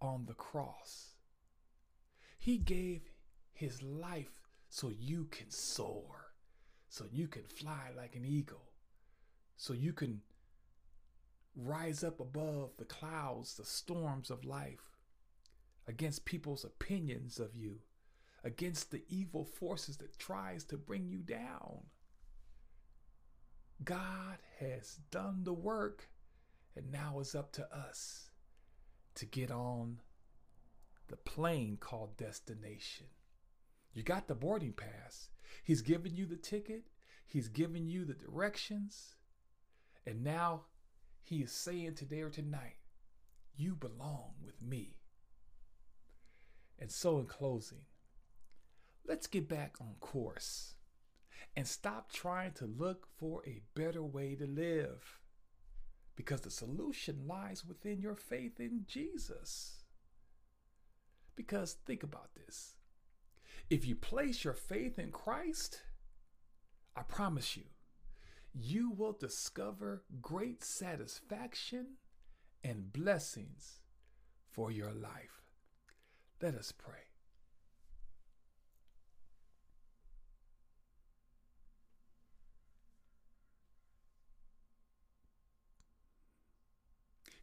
on 0.00 0.26
the 0.26 0.34
cross. 0.34 1.14
He 2.38 2.58
gave 2.58 3.10
His 3.52 3.82
life 3.82 4.48
so 4.68 4.90
you 4.90 5.26
can 5.30 5.50
soar 5.50 6.30
so 6.90 7.04
you 7.10 7.28
can 7.28 7.44
fly 7.44 7.90
like 7.96 8.16
an 8.16 8.26
eagle, 8.26 8.64
so 9.56 9.72
you 9.72 9.92
can 9.92 10.20
rise 11.56 12.02
up 12.02 12.18
above 12.18 12.72
the 12.78 12.84
clouds, 12.84 13.54
the 13.54 13.64
storms 13.64 14.28
of 14.28 14.44
life, 14.44 14.98
against 15.86 16.24
people's 16.24 16.64
opinions 16.64 17.38
of 17.38 17.54
you, 17.54 17.78
against 18.44 18.90
the 18.90 19.02
evil 19.08 19.44
forces 19.44 19.96
that 19.98 20.18
tries 20.18 20.64
to 20.64 20.76
bring 20.76 21.08
you 21.08 21.18
down. 21.18 21.84
God 23.84 24.38
has 24.58 24.98
done 25.10 25.44
the 25.44 25.52
work, 25.52 26.08
and 26.76 26.90
now 26.90 27.18
it's 27.20 27.34
up 27.34 27.52
to 27.52 27.74
us 27.74 28.30
to 29.14 29.26
get 29.26 29.50
on 29.50 30.00
the 31.08 31.16
plane 31.16 31.76
called 31.78 32.16
destination. 32.16 33.06
You 33.92 34.02
got 34.02 34.28
the 34.28 34.34
boarding 34.34 34.72
pass. 34.72 35.30
He's 35.64 35.82
given 35.82 36.14
you 36.14 36.26
the 36.26 36.36
ticket, 36.36 36.84
He's 37.26 37.48
given 37.48 37.88
you 37.88 38.04
the 38.04 38.14
directions, 38.14 39.14
and 40.06 40.22
now 40.22 40.62
He 41.22 41.42
is 41.42 41.52
saying 41.52 41.94
today 41.94 42.20
or 42.20 42.30
tonight, 42.30 42.76
You 43.56 43.74
belong 43.74 44.34
with 44.44 44.62
me. 44.62 44.96
And 46.78 46.90
so, 46.90 47.18
in 47.18 47.26
closing, 47.26 47.82
let's 49.06 49.26
get 49.26 49.48
back 49.48 49.76
on 49.80 49.94
course 50.00 50.74
and 51.56 51.66
stop 51.66 52.12
trying 52.12 52.52
to 52.52 52.66
look 52.66 53.06
for 53.18 53.42
a 53.46 53.60
better 53.74 54.02
way 54.02 54.34
to 54.34 54.46
live 54.46 55.18
because 56.16 56.42
the 56.42 56.50
solution 56.50 57.26
lies 57.26 57.64
within 57.64 58.00
your 58.00 58.14
faith 58.14 58.60
in 58.60 58.84
Jesus. 58.86 59.84
Because 61.34 61.76
think 61.86 62.02
about 62.02 62.34
this 62.34 62.76
if 63.70 63.86
you 63.86 63.94
place 63.94 64.44
your 64.44 64.54
faith 64.54 64.98
in 64.98 65.12
Christ, 65.12 65.82
I 66.96 67.02
promise 67.02 67.56
you, 67.56 67.64
you 68.52 68.90
will 68.90 69.12
discover 69.12 70.02
great 70.20 70.64
satisfaction 70.64 71.94
and 72.64 72.92
blessings 72.92 73.78
for 74.50 74.72
your 74.72 74.92
life. 74.92 75.44
Let 76.42 76.56
us 76.56 76.72
pray. 76.72 77.09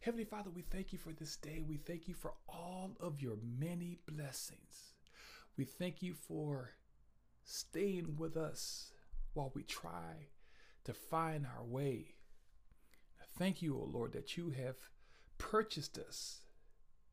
Heavenly 0.07 0.23
Father, 0.23 0.49
we 0.49 0.61
thank 0.61 0.93
you 0.93 0.97
for 0.97 1.11
this 1.11 1.35
day. 1.35 1.61
We 1.67 1.75
thank 1.75 2.07
you 2.07 2.13
for 2.13 2.31
all 2.47 2.95
of 3.01 3.21
your 3.21 3.35
many 3.59 3.99
blessings. 4.07 4.93
We 5.57 5.65
thank 5.65 6.01
you 6.01 6.13
for 6.13 6.71
staying 7.43 8.15
with 8.15 8.37
us 8.37 8.93
while 9.33 9.51
we 9.53 9.63
try 9.63 10.29
to 10.85 10.93
find 10.93 11.45
our 11.45 11.65
way. 11.65 12.15
Thank 13.37 13.61
you, 13.61 13.75
O 13.75 13.81
oh 13.81 13.89
Lord, 13.91 14.13
that 14.13 14.37
you 14.37 14.51
have 14.51 14.77
purchased 15.39 15.97
us 15.97 16.39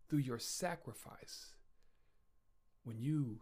through 0.09 0.21
your 0.21 0.39
sacrifice 0.39 1.55
when 2.85 3.01
you 3.01 3.41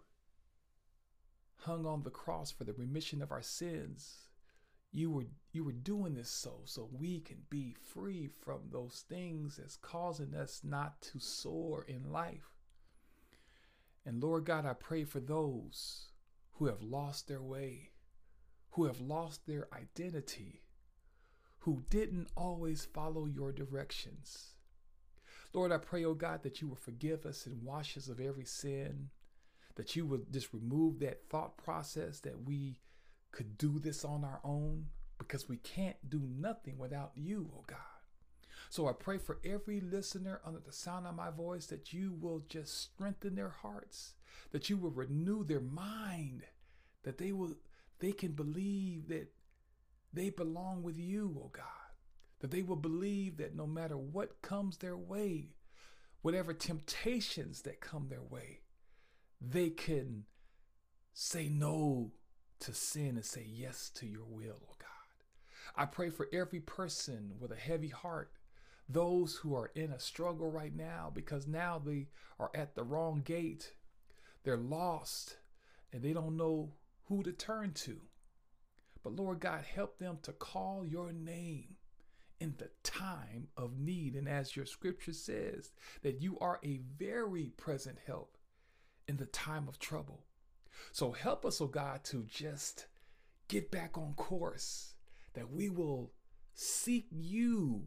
hung 1.57 1.85
on 1.85 2.05
the 2.05 2.11
cross 2.11 2.51
for 2.51 2.65
the 2.65 2.73
remission 2.73 3.21
of 3.21 3.31
our 3.31 3.43
sins. 3.43 4.29
You 4.93 5.11
were 5.11 5.27
you 5.53 5.65
were 5.65 5.73
doing 5.73 6.15
this 6.15 6.29
so 6.29 6.61
so 6.65 6.89
we 6.93 7.21
can 7.21 7.39
be 7.49 7.75
free 7.95 8.29
from 8.45 8.61
those 8.71 9.05
things 9.09 9.57
that's 9.57 9.77
causing 9.77 10.35
us 10.35 10.61
not 10.63 11.01
to 11.03 11.19
soar 11.19 11.85
in 11.89 12.13
life. 12.13 12.53
And 14.05 14.23
Lord 14.23 14.45
God, 14.45 14.67
I 14.67 14.75
pray 14.75 15.05
for 15.05 15.21
those 15.21 16.09
who 16.55 16.67
have 16.67 16.83
lost 16.83 17.29
their 17.29 17.43
way, 17.43 17.91
who 18.73 18.85
have 18.85 19.01
lost 19.01 19.47
their 19.47 19.69
identity, 19.73 20.63
who 21.61 21.85
didn't 21.89 22.29
always 22.37 22.85
follow 22.85 23.27
your 23.27 23.53
directions. 23.53 24.51
Lord, 25.55 25.71
I 25.71 25.79
pray, 25.79 26.05
oh 26.05 26.15
God, 26.15 26.43
that 26.43 26.61
you 26.61 26.69
will 26.69 26.77
forgive 26.77 27.25
us 27.25 27.47
and 27.47 27.63
wash 27.63 27.97
us 27.97 28.09
of 28.09 28.21
every 28.21 28.45
sin, 28.45 29.11
that 29.77 29.95
you 29.95 30.07
would 30.07 30.33
just 30.33 30.53
remove 30.53 30.99
that 31.01 31.29
thought 31.29 31.57
process 31.57 32.21
that 32.21 32.47
we 32.47 32.81
could 33.33 33.59
do 33.59 33.79
this 33.79 34.05
on 34.05 34.25
our 34.25 34.41
own 34.45 34.87
because 35.19 35.49
we 35.49 35.57
can't 35.57 35.97
do 36.09 36.21
nothing 36.39 36.79
without 36.79 37.13
you, 37.17 37.51
oh 37.57 37.65
God. 37.67 37.79
So 38.71 38.89
I 38.89 38.93
pray 38.93 39.19
for 39.19 39.39
every 39.45 39.81
listener 39.81 40.41
under 40.45 40.61
the 40.61 40.73
sound 40.73 41.07
of 41.07 41.15
my 41.15 41.31
voice 41.31 41.67
that 41.67 41.93
you 41.93 42.17
will 42.21 42.45
just 42.49 42.81
strengthen 42.81 43.35
their 43.35 43.51
hearts, 43.51 44.15
that 44.51 44.71
you 44.71 44.77
will 44.77 44.91
renew 44.91 45.45
their 45.45 45.61
mind, 45.61 46.45
that 47.03 47.19
they 47.19 47.33
will 47.33 47.57
they 47.99 48.13
can 48.13 48.33
believe 48.33 49.09
that 49.09 49.29
they 50.13 50.31
belong 50.31 50.83
with 50.83 50.99
you, 50.99 51.37
oh 51.43 51.51
God. 51.53 51.65
That 52.41 52.51
they 52.51 52.63
will 52.63 52.77
believe 52.77 53.37
that 53.37 53.55
no 53.55 53.67
matter 53.67 53.97
what 53.97 54.43
comes 54.43 54.79
their 54.79 54.97
way, 54.97 55.55
whatever 56.23 56.53
temptations 56.53 57.63
that 57.63 57.81
come 57.81 58.09
their 58.09 58.23
way, 58.23 58.61
they 59.41 59.71
can 59.71 60.25
say 61.15 61.49
no 61.49 62.13
to 62.63 62.75
sin 62.75 63.17
and 63.17 63.25
say 63.25 63.45
yes 63.49 63.91
to 63.97 64.07
your 64.07 64.25
will, 64.25 64.61
oh 64.63 64.77
God. 64.79 64.89
I 65.77 65.85
pray 65.87 66.11
for 66.11 66.29
every 66.33 66.61
person 66.61 67.33
with 67.41 67.51
a 67.51 67.57
heavy 67.57 67.89
heart, 67.89 68.33
those 68.89 69.37
who 69.37 69.55
are 69.55 69.71
in 69.75 69.91
a 69.91 69.99
struggle 69.99 70.51
right 70.51 70.75
now 70.75 71.11
because 71.13 71.47
now 71.47 71.81
they 71.85 72.09
are 72.39 72.51
at 72.55 72.75
the 72.75 72.85
wrong 72.85 73.23
gate. 73.25 73.73
They're 74.45 74.57
lost 74.57 75.37
and 75.93 76.03
they 76.03 76.13
don't 76.13 76.37
know 76.37 76.73
who 77.09 77.23
to 77.23 77.33
turn 77.33 77.73
to. 77.73 78.01
But 79.03 79.17
Lord 79.17 79.41
God, 79.41 79.65
help 79.65 79.99
them 79.99 80.19
to 80.23 80.33
call 80.33 80.85
your 80.87 81.13
name 81.13 81.77
in 82.41 82.55
the 82.59 82.71
time 82.83 83.49
of 83.57 83.79
need. 83.79 84.15
And 84.15 84.29
as 84.29 84.55
your 84.55 84.67
scripture 84.67 85.13
says, 85.13 85.73
that 86.03 86.21
you 86.23 86.39
are 86.41 86.61
a 86.65 86.81
very 86.99 87.53
present 87.57 87.99
help 88.07 88.37
in 89.09 89.17
the 89.17 89.27
time 89.27 89.69
of 89.69 89.79
trouble. 89.79 90.25
So 90.93 91.13
help 91.13 91.45
us, 91.45 91.61
oh 91.61 91.67
God, 91.67 92.05
to 92.05 92.25
just 92.29 92.87
get 93.49 93.71
back 93.71 93.97
on 93.99 94.15
course, 94.15 94.95
that 95.35 95.51
we 95.51 95.69
will 95.69 96.13
seek 96.55 97.07
you 97.11 97.85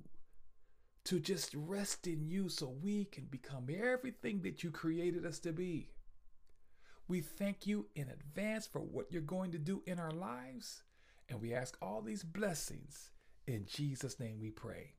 to 1.05 1.19
just 1.19 1.53
rest 1.53 2.07
in 2.07 2.25
you 2.25 2.49
so 2.49 2.75
we 2.81 3.05
can 3.05 3.25
become 3.25 3.67
everything 3.69 4.41
that 4.41 4.63
you 4.63 4.71
created 4.71 5.25
us 5.25 5.39
to 5.39 5.51
be. 5.51 5.91
We 7.07 7.21
thank 7.21 7.67
you 7.67 7.87
in 7.95 8.09
advance 8.09 8.65
for 8.65 8.79
what 8.79 9.11
you're 9.11 9.21
going 9.21 9.51
to 9.51 9.59
do 9.59 9.83
in 9.85 9.99
our 9.99 10.11
lives, 10.11 10.81
and 11.29 11.39
we 11.39 11.53
ask 11.53 11.77
all 11.81 12.01
these 12.01 12.23
blessings 12.23 13.11
in 13.45 13.65
Jesus' 13.67 14.19
name 14.19 14.39
we 14.39 14.49
pray. 14.49 14.93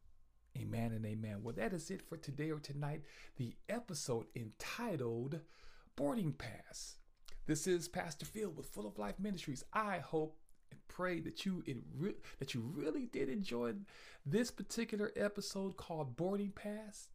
Amen 0.57 0.93
and 0.93 1.05
amen. 1.05 1.43
Well, 1.43 1.55
that 1.57 1.73
is 1.73 1.91
it 1.91 2.03
for 2.03 2.17
today 2.17 2.51
or 2.51 2.61
tonight. 2.61 3.03
The 3.37 3.57
episode 3.69 4.27
entitled 4.35 5.41
Boarding 5.97 6.33
Pass. 6.33 6.97
This 7.47 7.69
is 7.69 7.87
Pastor 7.87 8.27
Phil 8.27 8.51
with 8.51 8.67
Full 8.67 8.89
of 8.89 8.99
Life 8.99 9.21
Ministries. 9.21 9.63
I 9.73 9.99
hope 9.99 10.37
and 10.73 10.81
pray 10.89 11.21
that 11.21 11.47
you 11.47 11.63
re- 11.97 12.17
that 12.41 12.55
you 12.55 12.61
really 12.61 13.07
did 13.07 13.29
enjoy 13.29 13.75
this 14.25 14.51
particular 14.51 15.13
episode 15.15 15.77
called 15.77 16.17
Boarding 16.17 16.51
Pass. 16.51 17.11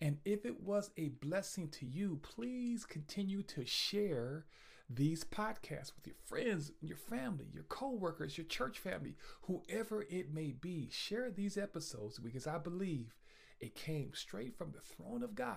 And 0.00 0.20
if 0.24 0.46
it 0.46 0.62
was 0.62 0.90
a 0.96 1.08
blessing 1.08 1.68
to 1.72 1.84
you, 1.84 2.18
please 2.22 2.86
continue 2.86 3.42
to 3.42 3.66
share 3.66 4.46
these 4.88 5.22
podcasts 5.22 5.92
with 5.94 6.06
your 6.06 6.16
friends, 6.24 6.72
your 6.80 6.96
family, 6.96 7.48
your 7.52 7.64
coworkers, 7.64 8.38
your 8.38 8.46
church 8.46 8.78
family, 8.78 9.16
whoever 9.42 10.06
it 10.08 10.32
may 10.32 10.52
be. 10.52 10.88
Share 10.90 11.30
these 11.30 11.58
episodes 11.58 12.18
because 12.18 12.46
I 12.46 12.56
believe 12.56 13.14
it 13.60 13.74
came 13.74 14.14
straight 14.14 14.56
from 14.56 14.72
the 14.72 14.80
throne 14.80 15.22
of 15.22 15.34
God 15.34 15.56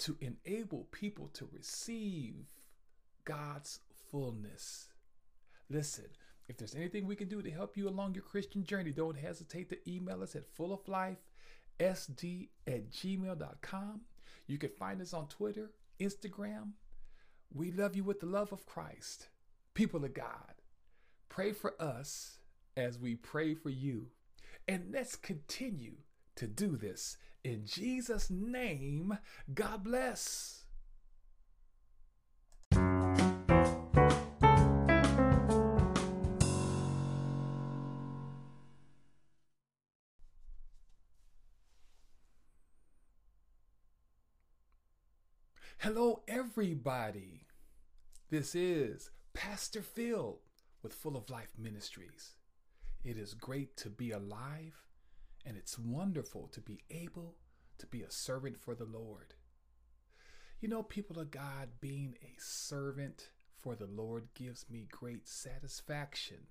to 0.00 0.18
enable 0.20 0.88
people 0.92 1.28
to 1.28 1.48
receive 1.50 2.44
God's 3.26 3.80
fullness. 4.10 4.88
Listen, 5.68 6.06
if 6.48 6.56
there's 6.56 6.74
anything 6.74 7.06
we 7.06 7.16
can 7.16 7.28
do 7.28 7.42
to 7.42 7.50
help 7.50 7.76
you 7.76 7.88
along 7.88 8.14
your 8.14 8.22
Christian 8.22 8.64
journey, 8.64 8.92
don't 8.92 9.18
hesitate 9.18 9.68
to 9.68 9.90
email 9.90 10.22
us 10.22 10.34
at 10.34 10.54
fulloflifesd 10.56 11.16
at 11.78 12.90
gmail.com. 12.90 14.00
You 14.46 14.58
can 14.58 14.70
find 14.70 15.02
us 15.02 15.12
on 15.12 15.28
Twitter, 15.28 15.72
Instagram, 16.00 16.70
we 17.52 17.70
love 17.72 17.96
you 17.96 18.04
with 18.04 18.20
the 18.20 18.26
love 18.26 18.52
of 18.52 18.66
Christ. 18.66 19.28
People 19.74 20.04
of 20.04 20.14
God, 20.14 20.54
pray 21.28 21.52
for 21.52 21.80
us 21.80 22.38
as 22.76 22.98
we 22.98 23.14
pray 23.14 23.54
for 23.54 23.70
you. 23.70 24.08
And 24.68 24.92
let's 24.92 25.16
continue 25.16 25.96
to 26.36 26.46
do 26.46 26.76
this. 26.76 27.16
In 27.44 27.64
Jesus' 27.64 28.30
name, 28.30 29.18
God 29.54 29.84
bless. 29.84 30.65
Hello, 45.80 46.22
everybody. 46.26 47.44
This 48.30 48.54
is 48.54 49.10
Pastor 49.34 49.82
Phil 49.82 50.38
with 50.82 50.94
Full 50.94 51.18
of 51.18 51.28
Life 51.28 51.52
Ministries. 51.58 52.36
It 53.04 53.18
is 53.18 53.34
great 53.34 53.76
to 53.76 53.90
be 53.90 54.10
alive, 54.10 54.82
and 55.44 55.54
it's 55.54 55.78
wonderful 55.78 56.48
to 56.48 56.62
be 56.62 56.80
able 56.90 57.36
to 57.76 57.86
be 57.86 58.02
a 58.02 58.10
servant 58.10 58.58
for 58.58 58.74
the 58.74 58.86
Lord. 58.86 59.34
You 60.60 60.68
know, 60.68 60.82
people 60.82 61.20
of 61.20 61.30
God, 61.30 61.68
being 61.78 62.16
a 62.22 62.34
servant 62.38 63.28
for 63.60 63.76
the 63.76 63.86
Lord 63.86 64.28
gives 64.34 64.64
me 64.70 64.88
great 64.90 65.28
satisfaction 65.28 66.48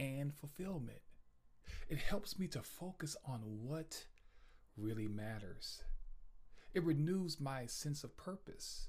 and 0.00 0.34
fulfillment. 0.34 1.00
It 1.88 1.98
helps 1.98 2.40
me 2.40 2.48
to 2.48 2.62
focus 2.62 3.16
on 3.24 3.40
what 3.62 4.04
really 4.76 5.08
matters. 5.08 5.84
It 6.74 6.84
renews 6.84 7.40
my 7.40 7.66
sense 7.66 8.04
of 8.04 8.16
purpose. 8.16 8.88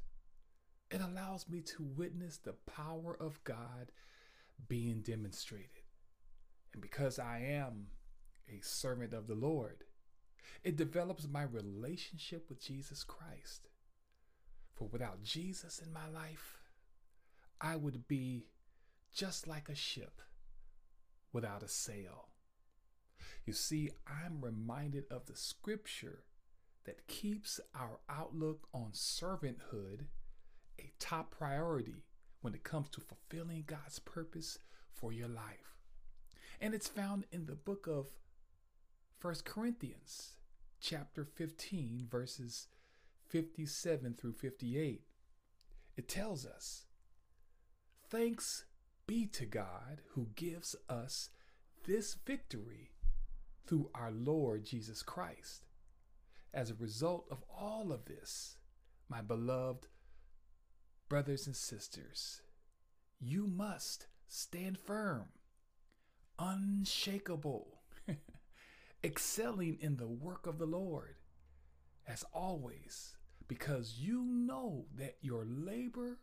It 0.91 1.01
allows 1.01 1.47
me 1.47 1.61
to 1.61 1.83
witness 1.83 2.37
the 2.37 2.53
power 2.53 3.15
of 3.19 3.43
God 3.43 3.91
being 4.67 5.01
demonstrated. 5.01 5.83
And 6.73 6.81
because 6.81 7.19
I 7.19 7.39
am 7.39 7.87
a 8.49 8.61
servant 8.61 9.13
of 9.13 9.27
the 9.27 9.35
Lord, 9.35 9.83
it 10.63 10.75
develops 10.75 11.27
my 11.27 11.43
relationship 11.43 12.49
with 12.49 12.61
Jesus 12.63 13.03
Christ. 13.03 13.69
For 14.73 14.87
without 14.87 15.23
Jesus 15.23 15.79
in 15.79 15.91
my 15.93 16.07
life, 16.07 16.57
I 17.61 17.75
would 17.75 18.07
be 18.07 18.47
just 19.13 19.47
like 19.47 19.69
a 19.69 19.75
ship 19.75 20.21
without 21.33 21.63
a 21.63 21.67
sail. 21.67 22.29
You 23.45 23.53
see, 23.53 23.91
I'm 24.07 24.41
reminded 24.41 25.05
of 25.11 25.25
the 25.25 25.35
scripture 25.35 26.23
that 26.89 27.05
keeps 27.05 27.59
our 27.75 27.99
outlook 28.09 28.67
on 28.73 28.89
servanthood 28.93 30.07
a 30.79 30.91
top 30.97 31.29
priority 31.29 32.01
when 32.41 32.55
it 32.55 32.63
comes 32.63 32.89
to 32.89 32.99
fulfilling 32.99 33.63
God's 33.67 33.99
purpose 33.99 34.57
for 34.91 35.13
your 35.13 35.27
life. 35.27 35.77
And 36.59 36.73
it's 36.73 36.87
found 36.87 37.25
in 37.31 37.45
the 37.45 37.53
book 37.53 37.85
of 37.85 38.07
First 39.19 39.45
Corinthians, 39.45 40.33
chapter 40.81 41.23
15, 41.23 42.07
verses 42.09 42.69
57 43.27 44.15
through 44.15 44.33
58. 44.33 45.03
It 45.95 46.07
tells 46.07 46.43
us, 46.43 46.85
Thanks 48.09 48.65
be 49.05 49.27
to 49.27 49.45
God 49.45 50.01
who 50.13 50.29
gives 50.35 50.75
us 50.89 51.29
this 51.85 52.17
victory 52.25 52.89
through 53.67 53.91
our 53.93 54.09
Lord 54.09 54.65
Jesus 54.65 55.03
Christ. 55.03 55.68
As 56.53 56.71
a 56.71 56.75
result 56.75 57.25
of 57.29 57.43
all 57.55 57.91
of 57.91 58.05
this, 58.05 58.57
my 59.07 59.21
beloved 59.21 59.87
brothers 61.07 61.45
and 61.45 61.55
sisters, 61.55 62.41
you 63.19 63.45
must 63.45 64.07
stand 64.27 64.77
firm, 64.77 65.29
unshakable, 66.39 67.81
excelling 69.03 69.77
in 69.81 69.97
the 69.97 70.07
work 70.07 70.47
of 70.47 70.57
the 70.57 70.65
Lord, 70.65 71.17
as 72.07 72.23
always, 72.33 73.15
because 73.47 73.95
you 73.99 74.23
know 74.23 74.85
that 74.95 75.17
your 75.21 75.45
labor 75.45 76.19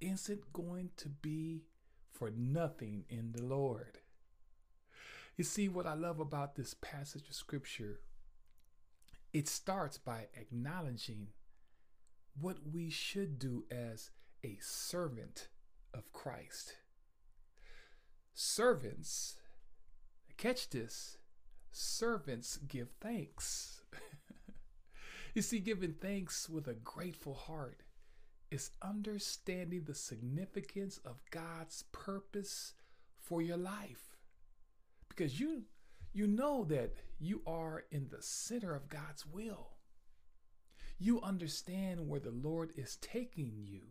isn't 0.00 0.52
going 0.52 0.90
to 0.96 1.08
be 1.08 1.64
for 2.10 2.30
nothing 2.30 3.04
in 3.08 3.32
the 3.32 3.44
Lord. 3.44 3.98
You 5.36 5.44
see, 5.44 5.68
what 5.68 5.86
I 5.86 5.94
love 5.94 6.20
about 6.20 6.56
this 6.56 6.74
passage 6.74 7.28
of 7.28 7.34
scripture 7.34 8.00
it 9.32 9.48
starts 9.48 9.98
by 9.98 10.26
acknowledging 10.34 11.28
what 12.40 12.58
we 12.72 12.90
should 12.90 13.38
do 13.38 13.64
as 13.70 14.10
a 14.44 14.56
servant 14.60 15.48
of 15.94 16.12
Christ. 16.12 16.74
Servants, 18.34 19.36
catch 20.36 20.70
this, 20.70 21.18
servants 21.70 22.56
give 22.56 22.88
thanks. 23.00 23.82
you 25.34 25.42
see, 25.42 25.58
giving 25.58 25.94
thanks 26.00 26.48
with 26.48 26.66
a 26.66 26.74
grateful 26.74 27.34
heart 27.34 27.82
is 28.50 28.70
understanding 28.82 29.84
the 29.84 29.94
significance 29.94 30.98
of 31.04 31.22
God's 31.30 31.84
purpose 31.92 32.74
for 33.20 33.40
your 33.42 33.56
life. 33.56 34.16
Because 35.08 35.38
you 35.38 35.64
you 36.12 36.26
know 36.26 36.64
that 36.64 36.92
you 37.18 37.42
are 37.46 37.84
in 37.90 38.08
the 38.10 38.22
center 38.22 38.74
of 38.74 38.88
God's 38.88 39.24
will. 39.26 39.68
You 40.98 41.20
understand 41.22 42.08
where 42.08 42.20
the 42.20 42.30
Lord 42.30 42.72
is 42.76 42.96
taking 42.96 43.52
you. 43.56 43.82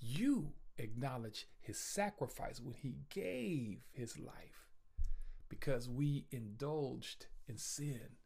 You 0.00 0.52
acknowledge 0.78 1.46
his 1.60 1.78
sacrifice 1.78 2.60
when 2.60 2.74
he 2.74 2.96
gave 3.10 3.80
his 3.92 4.18
life 4.18 4.68
because 5.48 5.88
we 5.88 6.26
indulged 6.30 7.26
in 7.48 7.58
sin. 7.58 8.16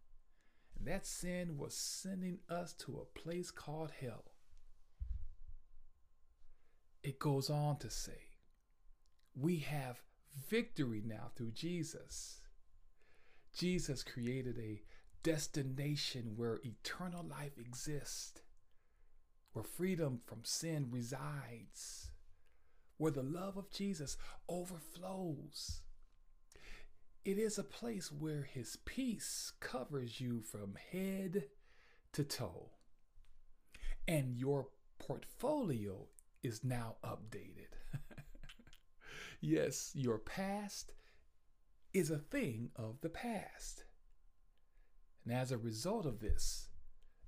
And 0.78 0.86
that 0.86 1.06
sin 1.06 1.56
was 1.58 1.74
sending 1.74 2.38
us 2.48 2.72
to 2.74 2.98
a 2.98 3.18
place 3.18 3.50
called 3.50 3.92
hell. 4.00 4.24
It 7.02 7.18
goes 7.18 7.50
on 7.50 7.78
to 7.78 7.90
say, 7.90 8.28
we 9.34 9.58
have 9.58 10.02
victory 10.48 11.02
now 11.04 11.30
through 11.34 11.52
Jesus. 11.52 12.41
Jesus 13.52 14.02
created 14.02 14.58
a 14.58 14.82
destination 15.22 16.32
where 16.36 16.60
eternal 16.64 17.24
life 17.24 17.58
exists, 17.58 18.40
where 19.52 19.64
freedom 19.64 20.20
from 20.24 20.40
sin 20.44 20.88
resides, 20.90 22.10
where 22.96 23.12
the 23.12 23.22
love 23.22 23.56
of 23.56 23.70
Jesus 23.70 24.16
overflows. 24.48 25.82
It 27.24 27.38
is 27.38 27.58
a 27.58 27.64
place 27.64 28.10
where 28.10 28.42
his 28.42 28.76
peace 28.84 29.52
covers 29.60 30.20
you 30.20 30.40
from 30.40 30.76
head 30.90 31.44
to 32.12 32.24
toe. 32.24 32.70
And 34.08 34.34
your 34.36 34.68
portfolio 34.98 36.08
is 36.42 36.64
now 36.64 36.96
updated. 37.04 37.74
yes, 39.40 39.92
your 39.94 40.18
past 40.18 40.92
is 41.92 42.10
a 42.10 42.18
thing 42.18 42.70
of 42.76 43.00
the 43.00 43.08
past. 43.08 43.84
And 45.24 45.34
as 45.34 45.52
a 45.52 45.58
result 45.58 46.06
of 46.06 46.20
this, 46.20 46.68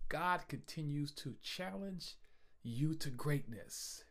God 0.09 0.49
continues 0.49 1.13
to 1.13 1.35
challenge 1.43 2.17
you 2.63 2.95
to 2.95 3.11
greatness. 3.11 4.05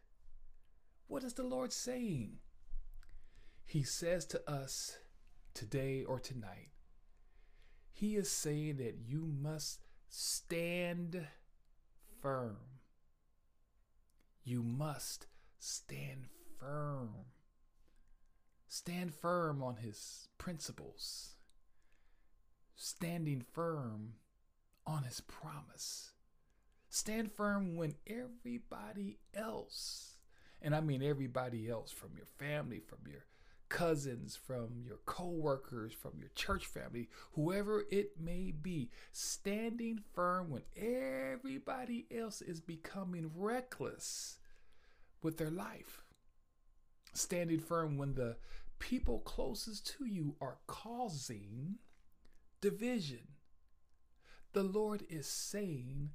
What 1.08 1.24
is 1.24 1.34
the 1.34 1.44
Lord 1.44 1.74
saying? 1.74 2.38
He 3.66 3.84
says 3.84 4.26
to 4.28 4.50
us 4.50 4.98
today 5.54 6.04
or 6.04 6.20
tonight, 6.20 6.70
He 7.92 8.16
is 8.16 8.32
saying 8.32 8.78
that 8.78 8.98
you 9.06 9.26
must 9.26 9.86
stand 10.10 11.28
firm. 12.22 12.58
You 14.44 14.62
must 14.62 15.28
stand 15.60 16.28
firm. 16.60 17.10
Stand 18.76 19.14
firm 19.14 19.62
on 19.62 19.76
his 19.76 20.30
principles, 20.40 21.36
standing 22.76 23.46
firm 23.54 24.14
on 24.88 25.04
his 25.04 25.22
promise. 25.22 26.14
Stand 26.90 27.32
firm 27.32 27.76
when 27.76 27.94
everybody 28.08 29.20
else, 29.36 30.16
and 30.60 30.76
I 30.76 30.82
mean 30.82 31.04
everybody 31.04 31.70
else 31.70 31.92
from 31.92 32.18
your 32.18 32.26
family, 32.26 32.80
from 32.80 32.98
your 33.08 33.26
cousins, 33.70 34.36
from 34.36 34.82
your 34.84 34.98
co-workers, 35.06 35.94
from 35.94 36.14
your 36.18 36.32
church 36.34 36.66
family, 36.66 37.10
whoever 37.34 37.84
it 37.92 38.20
may 38.20 38.52
be, 38.60 38.90
standing 39.12 40.00
firm 40.16 40.50
when 40.50 40.64
everybody 40.76 42.08
else 42.12 42.42
is 42.42 42.60
becoming 42.60 43.30
reckless 43.36 44.40
with 45.22 45.38
their 45.38 45.52
life. 45.52 46.00
Standing 47.16 47.60
firm 47.60 48.00
when 48.00 48.16
the 48.16 48.38
people 48.84 49.20
closest 49.20 49.88
to 49.88 50.04
you 50.04 50.36
are 50.42 50.58
causing 50.68 51.76
division. 52.60 53.30
The 54.52 54.62
Lord 54.62 55.06
is 55.10 55.26
saying, 55.26 56.10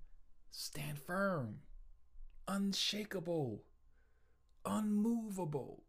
stand 0.51 0.99
firm, 0.99 1.61
unshakable, 2.47 3.65
unmovable, 4.67 5.85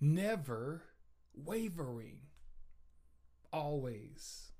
never 0.00 0.82
wavering, 1.32 2.18
always 3.52 4.50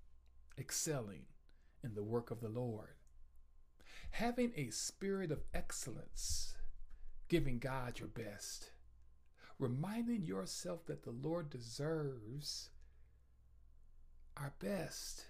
excelling 0.56 1.24
in 1.82 1.94
the 1.94 2.04
work 2.04 2.30
of 2.30 2.40
the 2.40 2.48
Lord. 2.48 2.94
Having 4.12 4.52
a 4.54 4.70
spirit 4.70 5.32
of 5.32 5.42
excellence, 5.52 6.54
giving 7.28 7.58
God 7.58 7.98
your 7.98 8.08
best 8.08 8.70
reminding 9.60 10.24
yourself 10.24 10.86
that 10.86 11.04
the 11.04 11.10
Lord 11.10 11.50
deserves 11.50 12.70
our 14.36 14.54
best. 14.58 15.26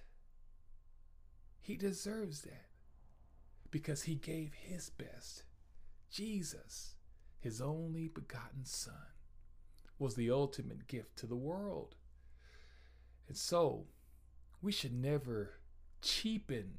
He 1.60 1.76
deserves 1.76 2.42
that 2.42 2.68
because 3.70 4.04
he 4.04 4.14
gave 4.14 4.52
his 4.54 4.90
best. 4.90 5.42
Jesus, 6.10 6.94
his 7.40 7.60
only 7.60 8.08
begotten 8.08 8.64
Son, 8.64 8.94
was 9.98 10.14
the 10.14 10.30
ultimate 10.30 10.86
gift 10.86 11.16
to 11.18 11.26
the 11.26 11.36
world. 11.36 11.96
And 13.28 13.36
so, 13.36 13.86
we 14.62 14.72
should 14.72 14.94
never 14.94 15.54
cheapen 16.02 16.72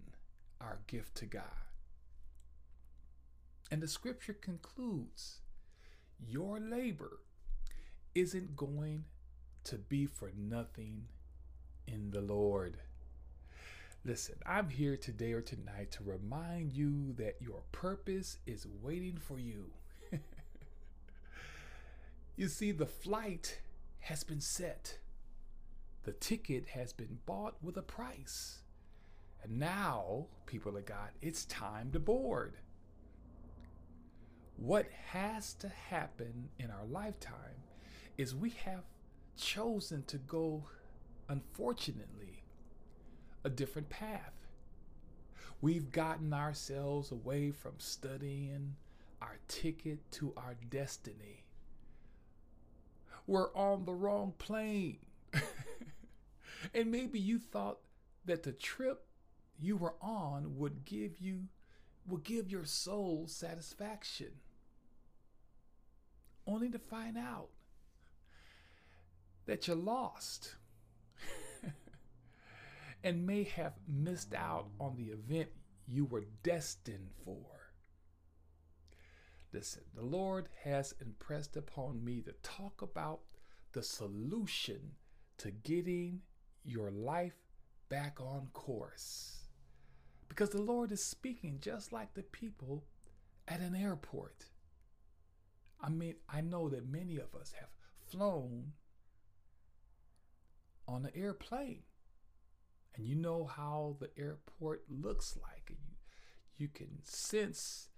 our 0.60 0.80
gift 0.88 1.16
to 1.16 1.26
God. 1.26 1.44
And 3.70 3.82
the 3.82 3.88
scripture 3.88 4.34
concludes 4.34 5.40
Your 6.20 6.60
labor 6.60 7.20
isn't 8.16 8.56
going 8.56 9.06
to 9.64 9.78
be 9.78 10.06
for 10.06 10.32
nothing 10.38 11.06
in 11.88 12.12
the 12.12 12.22
Lord. 12.22 12.78
Listen, 14.04 14.36
I'm 14.46 14.70
here 14.70 14.98
today 14.98 15.34
or 15.34 15.42
tonight 15.42 15.92
to 15.92 16.04
remind 16.04 16.74
you 16.74 17.14
that 17.18 17.36
your 17.40 17.62
purpose 17.72 18.38
is 18.48 18.66
waiting 18.82 19.18
for 19.18 19.38
you. 19.38 19.66
you 22.36 22.48
see, 22.48 22.72
the 22.72 22.88
flight 22.88 23.60
has 24.00 24.24
been 24.24 24.42
set, 24.42 24.98
the 26.04 26.14
ticket 26.14 26.70
has 26.70 26.94
been 26.94 27.20
bought 27.26 27.56
with 27.62 27.78
a 27.78 27.84
price. 27.84 28.60
And 29.44 29.60
now, 29.60 30.26
people 30.46 30.76
of 30.78 30.86
God, 30.86 31.10
it's 31.22 31.46
time 31.46 31.92
to 31.92 32.00
board. 32.00 32.58
What 34.58 34.88
has 35.08 35.54
to 35.56 35.70
happen 35.70 36.50
in 36.60 36.70
our 36.70 36.86
lifetime 36.90 37.62
is 38.18 38.36
we 38.36 38.52
have 38.66 38.84
chosen 39.38 40.04
to 40.04 40.18
go, 40.18 40.64
unfortunately, 41.28 42.44
a 43.44 43.50
different 43.50 43.90
path. 43.90 44.34
We've 45.62 45.92
gotten 45.92 46.34
ourselves 46.34 47.12
away 47.12 47.52
from 47.52 47.74
studying 47.78 48.76
our 49.22 49.38
ticket 49.48 50.00
to 50.12 50.34
our 50.36 50.56
destiny. 50.70 51.46
We're 53.28 53.54
on 53.54 53.86
the 53.86 53.94
wrong 53.94 54.34
plane. 54.38 54.98
and 56.74 56.92
maybe 56.92 57.20
you 57.20 57.40
thought 57.40 57.80
that 58.26 58.44
the 58.44 58.52
trip 58.52 59.06
you 59.60 59.78
were 59.78 59.94
on 60.02 60.58
would 60.58 60.86
give 60.86 61.20
you 61.20 61.48
would 62.08 62.24
give 62.24 62.50
your 62.50 62.66
soul 62.66 63.26
satisfaction. 63.28 64.32
Only 66.48 66.70
to 66.72 66.80
find 66.80 67.18
out 67.18 67.50
that 69.52 69.68
you 69.68 69.76
lost 69.76 70.56
and 73.04 73.28
may 73.28 73.44
have 73.44 73.74
missed 73.86 74.34
out 74.34 74.70
on 74.80 74.96
the 74.96 75.08
event 75.08 75.50
you 75.86 76.06
were 76.06 76.24
destined 76.42 77.10
for. 77.26 77.74
Listen, 79.52 79.82
the 79.94 80.06
Lord 80.06 80.48
has 80.64 80.96
impressed 81.02 81.58
upon 81.58 82.02
me 82.02 82.22
to 82.22 82.32
talk 82.44 82.82
about 82.82 83.20
the 83.74 83.84
solution 83.84 84.92
to 85.40 85.52
getting 85.52 86.22
your 86.64 86.90
life 86.90 87.36
back 87.90 88.22
on 88.22 88.48
course. 88.54 89.50
Because 90.30 90.52
the 90.52 90.62
Lord 90.62 90.94
is 90.94 91.04
speaking 91.04 91.58
just 91.60 91.92
like 91.92 92.14
the 92.14 92.24
people 92.24 92.86
at 93.50 93.60
an 93.60 93.76
airport. 93.76 94.46
I 95.82 95.90
mean, 95.90 96.16
I 96.30 96.40
know 96.40 96.70
that 96.70 96.88
many 96.90 97.18
of 97.18 97.36
us 97.36 97.52
have 97.60 97.68
flown 98.08 98.72
on 100.92 101.06
an 101.06 101.12
airplane. 101.16 101.84
And 102.96 103.08
you 103.08 103.16
know 103.16 103.46
how 103.46 103.96
the 104.00 104.10
airport 104.22 104.84
looks 104.90 105.38
like. 105.42 105.70
You, 105.70 105.78
you 106.58 106.68
can 106.68 107.00
sense 107.04 107.90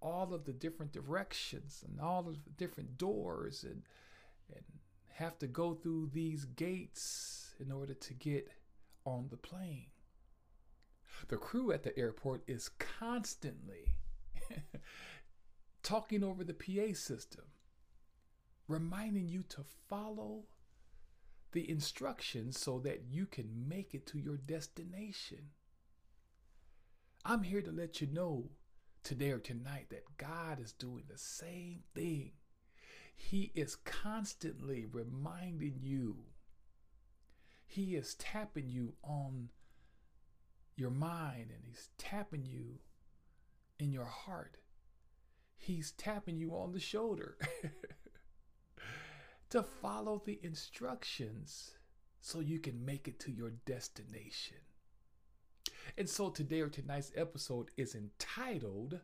all 0.00 0.34
of 0.34 0.44
the 0.44 0.52
different 0.52 0.92
directions 0.92 1.84
and 1.86 2.00
all 2.00 2.28
of 2.28 2.44
the 2.44 2.50
different 2.50 2.98
doors 2.98 3.64
and, 3.64 3.82
and 4.54 4.64
have 5.14 5.38
to 5.38 5.46
go 5.46 5.74
through 5.74 6.10
these 6.12 6.44
gates 6.44 7.54
in 7.60 7.70
order 7.70 7.94
to 7.94 8.14
get 8.14 8.48
on 9.06 9.28
the 9.30 9.36
plane. 9.36 9.86
The 11.28 11.36
crew 11.36 11.72
at 11.72 11.84
the 11.84 11.96
airport 11.98 12.42
is 12.46 12.68
constantly 12.68 13.94
talking 15.82 16.24
over 16.24 16.42
the 16.42 16.54
PA 16.54 16.94
system, 16.94 17.44
reminding 18.68 19.28
you 19.28 19.42
to 19.50 19.64
follow 19.88 20.44
the 21.54 21.70
instructions 21.70 22.60
so 22.60 22.78
that 22.80 23.04
you 23.08 23.24
can 23.24 23.48
make 23.66 23.94
it 23.94 24.06
to 24.08 24.18
your 24.18 24.36
destination. 24.36 25.50
I'm 27.24 27.44
here 27.44 27.62
to 27.62 27.70
let 27.70 28.00
you 28.00 28.08
know 28.08 28.50
today 29.02 29.30
or 29.30 29.38
tonight 29.38 29.86
that 29.90 30.18
God 30.18 30.60
is 30.60 30.72
doing 30.72 31.04
the 31.08 31.16
same 31.16 31.84
thing. 31.94 32.32
He 33.14 33.52
is 33.54 33.76
constantly 33.76 34.84
reminding 34.90 35.78
you, 35.80 36.16
He 37.64 37.94
is 37.94 38.14
tapping 38.16 38.68
you 38.68 38.94
on 39.04 39.50
your 40.76 40.90
mind 40.90 41.50
and 41.54 41.62
He's 41.64 41.88
tapping 41.96 42.44
you 42.44 42.80
in 43.78 43.92
your 43.92 44.06
heart. 44.06 44.58
He's 45.56 45.92
tapping 45.92 46.36
you 46.36 46.50
on 46.50 46.72
the 46.72 46.80
shoulder 46.80 47.38
to 49.54 49.62
follow 49.62 50.20
the 50.26 50.40
instructions 50.42 51.76
so 52.20 52.40
you 52.40 52.58
can 52.58 52.84
make 52.84 53.06
it 53.06 53.20
to 53.20 53.30
your 53.30 53.52
destination. 53.66 54.56
And 55.96 56.08
so 56.08 56.28
today 56.28 56.60
or 56.60 56.68
tonight's 56.68 57.12
episode 57.14 57.68
is 57.76 57.94
entitled 57.94 58.98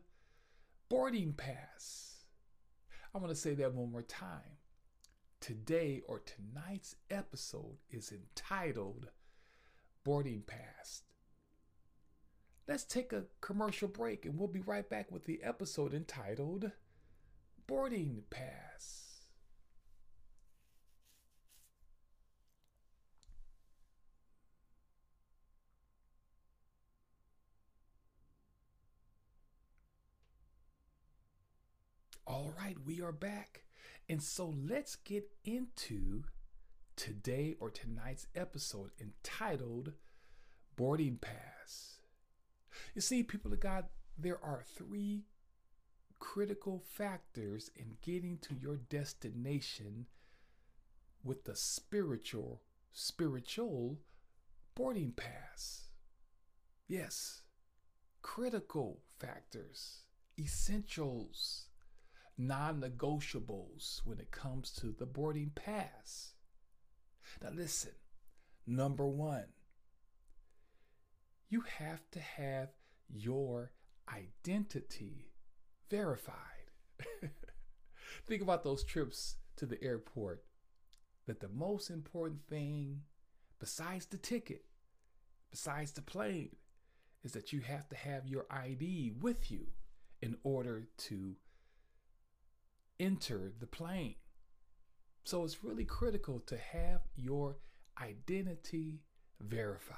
Boarding 0.89 1.31
Pass. 1.31 2.25
I 3.15 3.19
want 3.19 3.29
to 3.29 3.35
say 3.35 3.53
that 3.53 3.73
one 3.73 3.93
more 3.93 4.01
time. 4.01 4.57
Today 5.39 6.01
or 6.05 6.19
tonight's 6.19 6.97
episode 7.09 7.77
is 7.89 8.11
entitled 8.11 9.07
Boarding 10.03 10.43
Pass. 10.45 11.03
Let's 12.67 12.83
take 12.83 13.13
a 13.13 13.23
commercial 13.39 13.87
break 13.87 14.25
and 14.25 14.37
we'll 14.37 14.49
be 14.49 14.59
right 14.59 14.89
back 14.89 15.13
with 15.13 15.23
the 15.23 15.41
episode 15.43 15.93
entitled 15.93 16.71
Boarding 17.67 18.23
Pass. 18.29 19.10
All 32.27 32.53
right, 32.57 32.77
we 32.85 33.01
are 33.01 33.11
back. 33.11 33.63
And 34.07 34.21
so 34.21 34.53
let's 34.67 34.95
get 34.95 35.29
into 35.43 36.23
today 36.95 37.55
or 37.59 37.69
tonight's 37.69 38.27
episode 38.35 38.91
entitled 38.99 39.93
Boarding 40.75 41.17
Pass. 41.17 41.99
You 42.93 43.01
see, 43.01 43.23
people 43.23 43.51
of 43.51 43.59
God, 43.59 43.85
there 44.17 44.39
are 44.43 44.63
three 44.63 45.23
critical 46.19 46.83
factors 46.85 47.71
in 47.75 47.97
getting 48.01 48.37
to 48.39 48.53
your 48.53 48.77
destination 48.77 50.05
with 51.23 51.45
the 51.45 51.55
spiritual 51.55 52.61
spiritual 52.93 53.97
boarding 54.75 55.13
pass. 55.13 55.89
Yes, 56.87 57.41
critical 58.21 58.99
factors, 59.17 60.03
essentials 60.37 61.67
non 62.37 62.81
negotiables 62.81 64.01
when 64.05 64.19
it 64.19 64.31
comes 64.31 64.71
to 64.71 64.95
the 64.97 65.05
boarding 65.05 65.51
pass. 65.55 66.33
Now, 67.41 67.49
listen 67.53 67.91
number 68.67 69.07
one, 69.07 69.45
you 71.49 71.63
have 71.79 72.01
to 72.11 72.19
have 72.19 72.69
your 73.09 73.71
identity 74.13 75.31
verified. 75.89 76.35
Think 78.25 78.41
about 78.41 78.63
those 78.63 78.83
trips 78.83 79.35
to 79.57 79.65
the 79.65 79.81
airport 79.83 80.43
that 81.27 81.39
the 81.39 81.49
most 81.49 81.89
important 81.89 82.41
thing, 82.49 83.01
besides 83.59 84.05
the 84.05 84.17
ticket, 84.17 84.63
besides 85.49 85.91
the 85.91 86.01
plane, 86.01 86.55
is 87.23 87.33
that 87.33 87.53
you 87.53 87.59
have 87.61 87.87
to 87.89 87.95
have 87.95 88.27
your 88.27 88.45
ID 88.49 89.13
with 89.19 89.51
you 89.51 89.67
in 90.21 90.37
order 90.43 90.87
to 90.97 91.35
enter 93.01 93.51
the 93.59 93.67
plane. 93.67 94.15
So 95.23 95.43
it's 95.43 95.63
really 95.63 95.85
critical 95.85 96.39
to 96.41 96.55
have 96.57 97.01
your 97.15 97.57
identity 97.99 99.01
verified. 99.39 99.97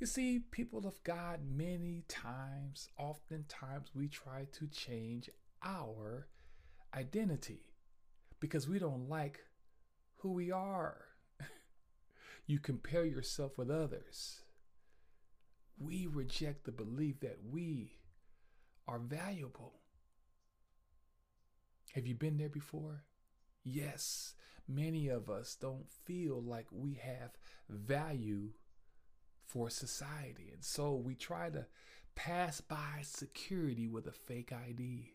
You 0.00 0.06
see, 0.06 0.40
people 0.50 0.86
of 0.86 1.02
God, 1.04 1.40
many 1.48 2.04
times, 2.08 2.88
oftentimes, 2.98 3.90
we 3.94 4.08
try 4.08 4.46
to 4.52 4.66
change 4.66 5.30
our 5.64 6.28
identity 6.94 7.72
because 8.40 8.68
we 8.68 8.80
don't 8.80 9.08
like 9.08 9.40
who 10.16 10.32
we 10.32 10.50
are. 10.50 11.04
you 12.46 12.58
compare 12.58 13.04
yourself 13.04 13.56
with 13.56 13.70
others. 13.70 14.42
We 15.78 16.08
reject 16.08 16.64
the 16.64 16.72
belief 16.72 17.20
that 17.20 17.38
we 17.48 17.98
are 18.88 18.98
valuable. 18.98 19.81
Have 21.94 22.06
you 22.06 22.14
been 22.14 22.38
there 22.38 22.48
before? 22.48 23.04
Yes, 23.64 24.34
many 24.66 25.08
of 25.08 25.28
us 25.28 25.56
don't 25.60 25.90
feel 25.90 26.42
like 26.42 26.66
we 26.70 26.94
have 26.94 27.32
value 27.68 28.50
for 29.46 29.68
society. 29.68 30.50
And 30.52 30.64
so 30.64 30.94
we 30.94 31.14
try 31.14 31.50
to 31.50 31.66
pass 32.14 32.62
by 32.62 33.02
security 33.02 33.86
with 33.88 34.06
a 34.06 34.12
fake 34.12 34.52
ID. 34.52 35.12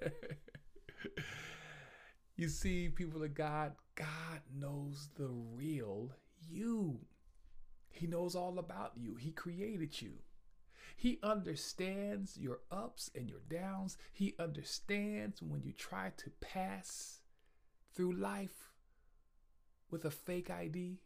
you 2.36 2.48
see, 2.48 2.88
people 2.88 3.24
of 3.24 3.34
God, 3.34 3.72
God 3.96 4.40
knows 4.56 5.08
the 5.16 5.28
real 5.28 6.12
you. 6.48 7.00
He 7.90 8.06
knows 8.06 8.36
all 8.36 8.60
about 8.60 8.92
you. 8.96 9.16
He 9.16 9.32
created 9.32 10.00
you. 10.00 10.12
He 10.94 11.18
understands 11.22 12.36
your 12.38 12.60
ups 12.70 13.10
and 13.14 13.28
your 13.28 13.40
downs. 13.50 13.98
He 14.12 14.34
understands 14.38 15.42
when 15.42 15.62
you 15.62 15.72
try 15.72 16.12
to 16.16 16.30
pass 16.40 17.20
through 17.94 18.12
life 18.12 18.72
with 19.90 20.04
a 20.04 20.10
fake 20.10 20.50
ID. 20.50 21.00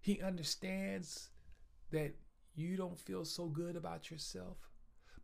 He 0.00 0.20
understands 0.20 1.30
that 1.90 2.14
you 2.54 2.76
don't 2.76 2.98
feel 2.98 3.24
so 3.24 3.46
good 3.46 3.76
about 3.76 4.10
yourself, 4.10 4.58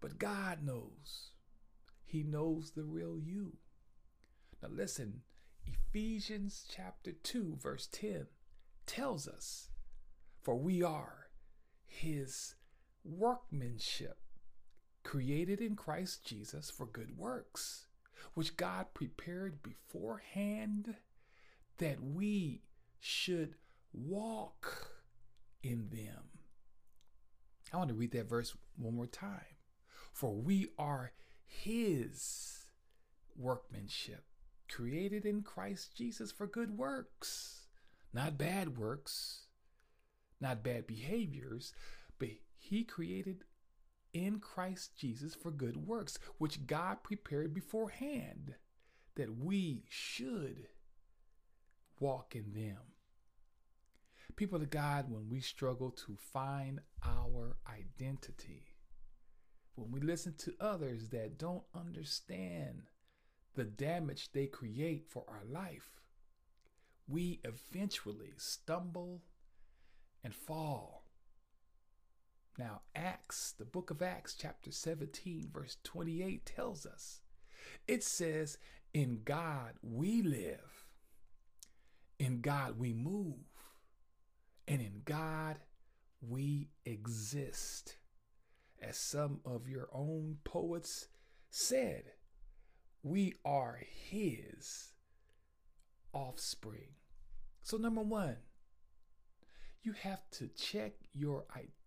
but 0.01 0.19
God 0.19 0.63
knows. 0.63 1.31
He 2.05 2.23
knows 2.23 2.71
the 2.71 2.85
real 2.85 3.19
you. 3.19 3.57
Now, 4.63 4.69
listen, 4.71 5.23
Ephesians 5.65 6.65
chapter 6.69 7.13
2, 7.13 7.59
verse 7.61 7.89
10 7.91 8.27
tells 8.87 9.27
us, 9.27 9.69
For 10.43 10.57
we 10.57 10.83
are 10.83 11.29
his 11.85 12.55
workmanship, 13.05 14.19
created 15.03 15.61
in 15.61 15.77
Christ 15.77 16.25
Jesus 16.25 16.71
for 16.71 16.87
good 16.87 17.17
works, 17.17 17.87
which 18.35 18.57
God 18.57 18.87
prepared 18.95 19.63
beforehand 19.63 20.97
that 21.79 22.03
we 22.03 22.63
should 23.01 23.55
walk 23.93 24.93
in 25.63 25.89
them. 25.91 26.25
I 27.73 27.77
want 27.77 27.89
to 27.89 27.95
read 27.95 28.13
that 28.13 28.29
verse 28.29 28.55
one 28.77 28.97
more 28.97 29.07
time. 29.07 29.41
For 30.13 30.33
we 30.33 30.69
are 30.79 31.13
His 31.45 32.67
workmanship, 33.37 34.25
created 34.69 35.27
in 35.27 35.43
Christ 35.43 35.95
Jesus 35.97 36.31
for 36.31 36.47
good 36.47 36.79
works, 36.79 37.67
not 38.13 38.39
bad 38.39 38.79
works, 38.79 39.47
not 40.41 40.63
bad 40.63 40.87
behaviors, 40.87 41.73
he 42.65 42.83
created 42.83 43.45
in 44.15 44.39
Christ 44.39 44.97
Jesus 44.97 45.35
for 45.35 45.51
good 45.51 45.87
works, 45.87 46.19
which 46.39 46.67
God 46.67 47.03
prepared 47.03 47.53
beforehand 47.53 48.55
that 49.17 49.37
we 49.39 49.85
should 49.89 50.69
walk 52.01 52.35
in 52.35 52.53
them. 52.55 52.79
People 54.37 54.63
of 54.63 54.71
God, 54.71 55.11
when 55.11 55.29
we 55.29 55.41
struggle 55.41 55.91
to 55.91 56.17
find 56.17 56.81
our 57.05 57.57
identity, 57.69 58.65
when 59.75 59.93
we 59.93 60.01
listen 60.01 60.35
to 60.39 60.55
others 60.59 61.11
that 61.11 61.39
don't 61.39 61.65
understand 61.75 62.83
the 63.55 63.65
damage 63.65 64.33
they 64.33 64.47
create 64.47 65.05
for 65.09 65.25
our 65.29 65.45
life, 65.49 66.01
we 67.07 67.41
eventually 67.45 68.33
stumble 68.37 69.23
and 70.25 70.35
fall 70.35 71.04
now, 72.57 72.83
Acts, 72.95 73.55
the 73.59 73.65
book 73.65 73.91
of 73.91 74.01
Acts, 74.01 74.37
chapter 74.39 74.71
17, 74.71 75.49
verse 75.53 75.77
28 75.83 76.47
tells 76.47 76.87
us 76.87 77.21
it 77.89 78.05
says, 78.05 78.59
In 78.93 79.23
God 79.25 79.73
we 79.83 80.23
live, 80.23 80.87
in 82.19 82.41
God 82.41 82.79
we 82.79 82.93
move, 82.93 83.35
and 84.69 84.81
in 84.81 85.03
God 85.05 85.57
we 86.21 86.69
exist. 86.85 87.97
As 88.81 88.97
some 88.97 89.41
of 89.45 89.69
your 89.69 89.89
own 89.93 90.37
poets 90.45 91.09
said, 91.51 92.05
we 93.03 93.35
are 93.45 93.81
His 94.11 94.93
offspring. 96.13 96.93
So, 97.63 97.79
number 97.79 98.03
one, 98.03 98.37
you 99.83 99.93
have 99.93 100.23
to 100.33 100.49
check 100.49 100.93
your 101.13 101.45
identity. 101.51 101.84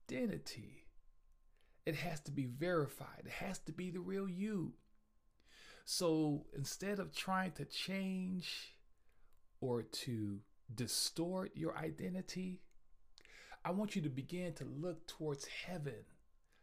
It 1.86 1.96
has 1.96 2.20
to 2.22 2.32
be 2.32 2.46
verified, 2.46 3.24
it 3.26 3.32
has 3.32 3.60
to 3.60 3.72
be 3.72 3.92
the 3.92 4.00
real 4.00 4.28
you. 4.28 4.74
So, 5.86 6.46
instead 6.54 7.00
of 7.00 7.16
trying 7.16 7.54
to 7.54 7.66
change 7.66 8.76
or 9.62 9.84
to 9.84 10.40
distort 10.76 11.56
your 11.56 11.78
identity, 11.78 12.60
I 13.64 13.72
want 13.72 13.96
you 13.96 14.02
to 14.02 14.10
begin 14.10 14.54
to 14.56 14.66
look 14.66 15.08
towards 15.08 15.46
heaven 15.46 16.04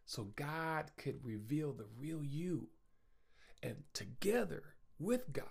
so 0.05 0.25
God 0.37 0.91
could 0.99 1.25
reveal 1.25 1.73
the 1.73 1.87
real 1.99 2.23
you. 2.23 2.69
And 3.63 3.77
together 3.95 4.63
with 4.99 5.33
God, 5.33 5.47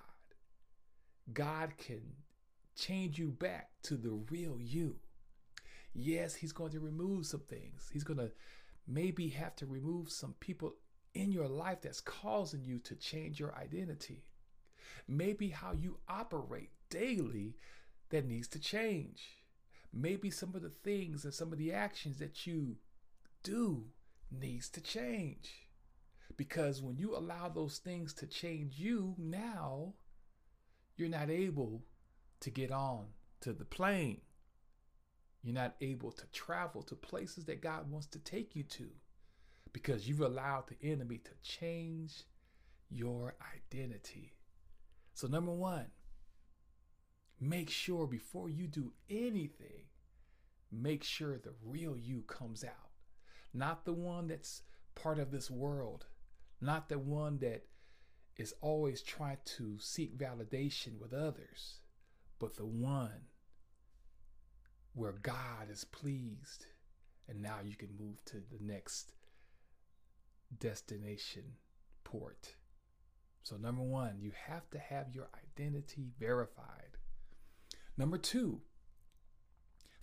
God 1.34 1.78
can 1.78 2.02
change 2.76 3.18
you 3.18 3.30
back 3.30 3.70
to 3.84 3.96
the 3.96 4.12
real 4.30 4.58
you. 4.60 4.98
Yes, 5.94 6.36
He's 6.36 6.52
going 6.52 6.72
to 6.72 6.80
remove 6.80 7.26
some 7.26 7.42
things. 7.42 7.90
He's 7.92 8.04
going 8.04 8.20
to 8.20 8.32
maybe 8.88 9.30
have 9.30 9.56
to 9.58 9.66
remove 9.66 10.12
some 10.12 10.36
people 10.40 10.76
in 11.14 11.32
your 11.32 11.48
life 11.48 11.82
that's 11.82 12.02
causing 12.02 12.64
you 12.64 12.80
to 12.80 12.96
change 12.96 13.40
your 13.40 13.56
identity. 13.56 14.24
Maybe 15.08 15.50
how 15.50 15.74
you 15.74 16.00
operate 16.08 16.72
daily 16.90 17.56
that 18.10 18.26
needs 18.26 18.48
to 18.50 18.60
change. 18.60 19.44
Maybe 19.94 20.32
some 20.32 20.56
of 20.56 20.62
the 20.62 20.70
things 20.70 21.24
and 21.24 21.34
some 21.34 21.52
of 21.52 21.60
the 21.60 21.72
actions 21.72 22.18
that 22.18 22.48
you 22.48 22.78
do 23.44 23.86
needs 24.32 24.70
to 24.70 24.82
change. 24.82 25.68
Because 26.36 26.82
when 26.82 26.98
you 26.98 27.16
allow 27.16 27.50
those 27.50 27.78
things 27.78 28.14
to 28.16 28.26
change 28.26 28.80
you, 28.80 29.16
now 29.20 29.94
you're 30.96 31.10
not 31.10 31.30
able 31.30 31.84
to 32.40 32.50
get 32.50 32.72
on 32.72 33.06
to 33.42 33.54
the 33.54 33.66
plane. 33.66 34.22
You're 35.44 35.54
not 35.54 35.76
able 35.82 36.12
to 36.12 36.26
travel 36.28 36.82
to 36.84 36.96
places 36.96 37.46
that 37.46 37.62
God 37.62 37.92
wants 37.92 38.08
to 38.08 38.20
take 38.20 38.56
you 38.56 38.64
to 38.64 38.88
because 39.74 40.08
you've 40.08 40.22
allowed 40.22 40.66
the 40.68 40.88
enemy 40.90 41.18
to 41.18 41.32
change 41.42 42.24
your 42.90 43.36
identity. 43.58 44.34
So, 45.14 45.28
number 45.28 45.52
one, 45.52 45.88
make 47.42 47.70
sure 47.70 48.08
before 48.08 48.50
you 48.50 48.68
do 48.68 48.94
anything, 49.10 49.86
make 50.72 51.04
sure 51.04 51.38
the 51.38 51.54
real 51.66 51.98
you 51.98 52.22
comes 52.22 52.64
out. 52.64 52.92
Not 53.54 53.84
the 53.86 53.94
one 53.94 54.28
that's 54.28 54.62
part 54.96 55.20
of 55.20 55.32
this 55.32 55.52
world, 55.52 56.06
not 56.62 56.88
the 56.88 57.00
one 57.00 57.40
that 57.40 57.66
is 58.38 58.54
always 58.62 59.02
trying 59.02 59.38
to 59.46 59.78
seek 59.80 60.18
validation 60.18 61.00
with 61.00 61.14
others, 61.14 61.80
but 62.40 62.56
the 62.56 62.66
one 62.66 63.28
where 64.94 65.14
God 65.14 65.70
is 65.72 65.84
pleased. 65.84 66.68
And 67.28 67.42
now 67.42 67.58
you 67.64 67.76
can 67.76 67.90
move 67.98 68.24
to 68.26 68.38
the 68.38 68.60
next 68.62 69.14
destination 70.60 71.44
port. 72.04 72.56
So, 73.44 73.58
number 73.58 73.82
one, 73.82 74.20
you 74.20 74.32
have 74.48 74.70
to 74.72 74.80
have 74.80 75.14
your 75.14 75.28
identity 75.44 76.12
verified. 76.20 76.98
Number 77.98 78.18
two, 78.18 78.62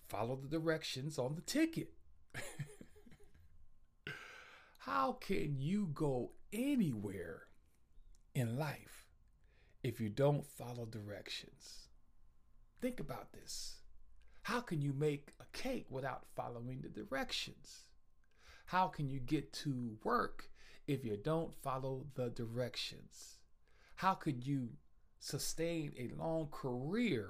follow 0.09 0.37
the 0.37 0.49
directions 0.49 1.19
on 1.19 1.35
the 1.35 1.41
ticket. 1.41 1.93
How 4.81 5.13
can 5.13 5.57
you 5.59 5.91
go 5.93 6.33
anywhere 6.53 7.43
in 8.35 8.59
life 8.59 9.07
if 9.83 10.01
you 10.01 10.09
don't 10.09 10.47
follow 10.47 10.85
directions? 10.87 11.89
Think 12.81 13.01
about 13.01 13.33
this. 13.33 13.80
How 14.43 14.61
can 14.61 14.81
you 14.81 14.93
make 14.93 15.33
a 15.41 15.45
cake 15.57 15.87
without 15.91 16.25
following 16.35 16.81
the 16.81 16.89
directions? 16.89 17.85
How 18.67 18.89
can 18.89 19.09
you 19.09 19.21
get 19.21 19.53
to 19.65 19.99
work 20.05 20.51
if 20.87 21.05
you 21.05 21.17
don't 21.17 21.55
follow 21.55 22.07
the 22.15 22.31
directions? 22.31 23.39
How 23.97 24.15
could 24.15 24.47
you 24.47 24.71
sustain 25.19 25.93
a 25.99 26.11
long 26.17 26.49
career 26.51 27.29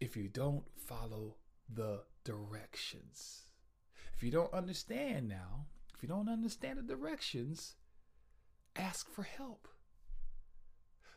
if 0.00 0.16
you 0.16 0.28
don't 0.28 0.64
follow 0.76 1.36
the 1.72 2.02
directions? 2.24 3.42
If 4.14 4.22
you 4.22 4.30
don't 4.30 4.52
understand 4.52 5.28
now, 5.28 5.66
if 5.94 6.02
you 6.02 6.08
don't 6.08 6.28
understand 6.28 6.78
the 6.78 6.82
directions, 6.82 7.76
ask 8.76 9.08
for 9.10 9.22
help. 9.22 9.68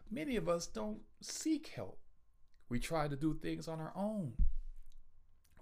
Many 0.10 0.36
of 0.36 0.48
us 0.48 0.68
don't 0.68 1.02
seek 1.22 1.68
help. 1.68 2.00
We 2.70 2.80
try 2.80 3.08
to 3.08 3.16
do 3.16 3.34
things 3.34 3.68
on 3.68 3.80
our 3.80 3.94
own. 3.96 4.34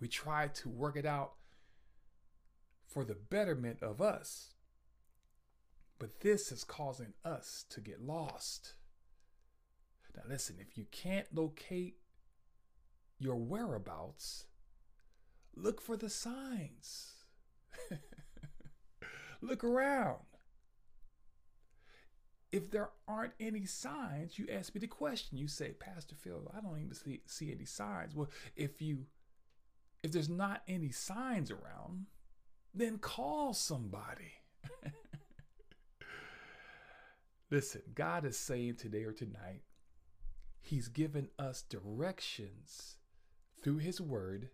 We 0.02 0.08
try 0.08 0.48
to 0.48 0.70
work 0.70 0.98
it 0.98 1.06
out 1.06 1.34
for 2.88 3.06
the 3.06 3.16
betterment 3.16 3.84
of 3.84 4.02
us. 4.02 4.56
But 6.00 6.22
this 6.22 6.52
is 6.52 6.64
causing 6.64 7.14
us 7.24 7.64
to 7.70 7.80
get 7.80 8.02
lost. 8.02 8.74
Now, 10.16 10.24
listen, 10.28 10.56
if 10.60 10.76
you 10.76 10.88
can't 10.92 11.28
locate 11.34 11.98
your 13.20 13.36
whereabouts, 13.36 14.46
look 15.56 15.80
for 15.80 15.96
the 15.96 16.10
signs. 16.10 17.12
look 19.42 19.64
around. 19.64 20.18
If 22.52 22.72
there 22.72 22.90
aren't 23.08 23.34
any 23.40 23.66
signs, 23.66 24.40
you 24.40 24.48
ask 24.52 24.74
me 24.74 24.82
the 24.82 24.88
question. 24.88 25.38
You 25.38 25.48
say, 25.48 25.70
Pastor 25.72 26.16
Phil, 26.16 26.52
I 26.58 26.60
don't 26.60 26.82
even 26.82 26.96
see, 26.96 27.22
see 27.28 27.52
any 27.52 27.66
signs. 27.66 28.16
Well, 28.16 28.30
if 28.58 28.82
you 28.82 29.06
if 30.04 30.12
there's 30.12 30.30
not 30.30 30.64
any 30.68 30.92
signs 30.92 31.52
around, 31.52 32.08
then 32.74 32.98
call 32.98 33.54
somebody. 33.54 34.34
Listen, 37.52 37.82
God 37.94 38.26
is 38.26 38.38
saying 38.38 38.76
today 38.76 39.04
or 39.04 39.12
tonight, 39.12 39.62
He's 40.62 40.88
given 40.88 41.30
us 41.38 41.64
directions 41.64 42.98
through 43.62 43.80
His 43.80 44.00
Word 44.00 44.50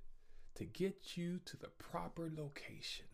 to 0.56 0.66
get 0.66 1.16
you 1.16 1.40
to 1.46 1.58
the 1.58 1.70
proper 1.78 2.32
location. 2.36 3.06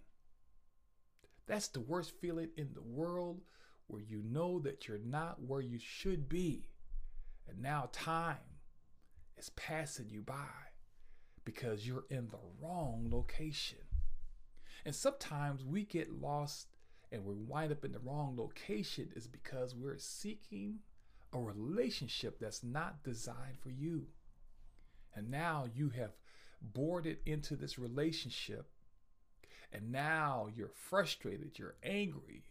That's 1.45 1.67
the 1.67 1.81
worst 1.81 2.13
feeling 2.21 2.49
in 2.55 2.69
the 2.73 2.81
world 2.81 3.41
where 3.87 4.01
you 4.01 4.23
know 4.23 4.59
that 4.59 4.87
you're 4.87 4.97
not 4.97 5.41
where 5.41 5.61
you 5.61 5.77
should 5.77 6.29
be. 6.29 6.69
And 7.47 7.61
now 7.61 7.89
time 7.91 8.37
is 9.37 9.49
passing 9.49 10.09
you 10.09 10.21
by 10.21 10.72
because 11.45 11.85
you're 11.87 12.05
in 12.09 12.29
the 12.29 12.39
wrong 12.61 13.09
location. 13.11 13.79
And 14.85 14.95
sometimes 14.95 15.63
we 15.63 15.83
get 15.83 16.21
lost 16.21 16.67
and 17.11 17.25
we 17.25 17.35
wind 17.35 17.71
up 17.71 17.85
in 17.85 17.91
the 17.91 17.99
wrong 17.99 18.35
location 18.37 19.09
is 19.15 19.27
because 19.27 19.75
we're 19.75 19.97
seeking 19.97 20.79
a 21.31 21.39
relationship 21.39 22.39
that's 22.39 22.63
not 22.63 23.03
designed 23.03 23.59
for 23.61 23.69
you. 23.69 24.07
And 25.15 25.29
now 25.29 25.65
you 25.73 25.89
have 25.89 26.11
boarded 26.61 27.17
into 27.25 27.55
this 27.55 27.77
relationship 27.77 28.67
and 29.71 29.91
now 29.91 30.47
you're 30.55 30.69
frustrated, 30.69 31.57
you're 31.57 31.75
angry. 31.83 32.43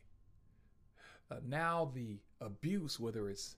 Uh, 1.30 1.36
now 1.46 1.90
the 1.94 2.18
abuse, 2.40 2.98
whether 2.98 3.28
it's 3.28 3.56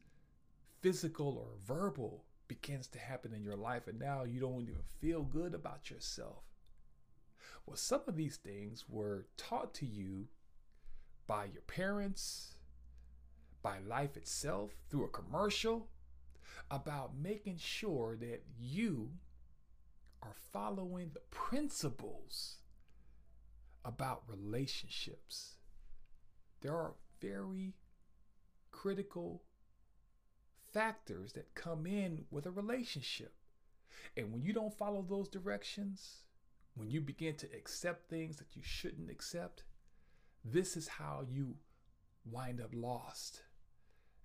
physical 0.80 1.38
or 1.38 1.48
verbal, 1.66 2.24
begins 2.48 2.86
to 2.88 2.98
happen 2.98 3.32
in 3.32 3.42
your 3.42 3.56
life, 3.56 3.86
and 3.86 3.98
now 3.98 4.24
you 4.24 4.40
don't 4.40 4.62
even 4.62 4.82
feel 5.00 5.22
good 5.22 5.54
about 5.54 5.90
yourself. 5.90 6.44
Well, 7.66 7.76
some 7.76 8.02
of 8.06 8.16
these 8.16 8.36
things 8.36 8.84
were 8.88 9.26
taught 9.36 9.72
to 9.74 9.86
you 9.86 10.28
by 11.26 11.46
your 11.46 11.62
parents, 11.62 12.56
by 13.62 13.78
life 13.78 14.16
itself, 14.16 14.72
through 14.90 15.04
a 15.04 15.08
commercial, 15.08 15.88
about 16.70 17.16
making 17.16 17.56
sure 17.58 18.16
that 18.16 18.42
you 18.58 19.10
are 20.22 20.34
following 20.52 21.10
the 21.12 21.20
principles 21.30 22.56
about 23.84 24.22
relationships. 24.28 25.54
There 26.60 26.74
are 26.74 26.94
very 27.20 27.74
critical 28.70 29.42
factors 30.74 31.32
that 31.32 31.54
come 31.54 31.86
in 31.86 32.24
with 32.30 32.44
a 32.44 32.50
relationship. 32.50 33.32
And 34.16 34.32
when 34.32 34.42
you 34.42 34.52
don't 34.52 34.76
follow 34.76 35.02
those 35.02 35.28
directions, 35.28 36.24
when 36.74 36.90
you 36.90 37.00
begin 37.00 37.36
to 37.36 37.48
accept 37.56 38.10
things 38.10 38.36
that 38.36 38.54
you 38.54 38.62
shouldn't 38.62 39.10
accept, 39.10 39.62
this 40.44 40.76
is 40.76 40.88
how 40.88 41.24
you 41.26 41.56
wind 42.30 42.60
up 42.60 42.70
lost 42.74 43.42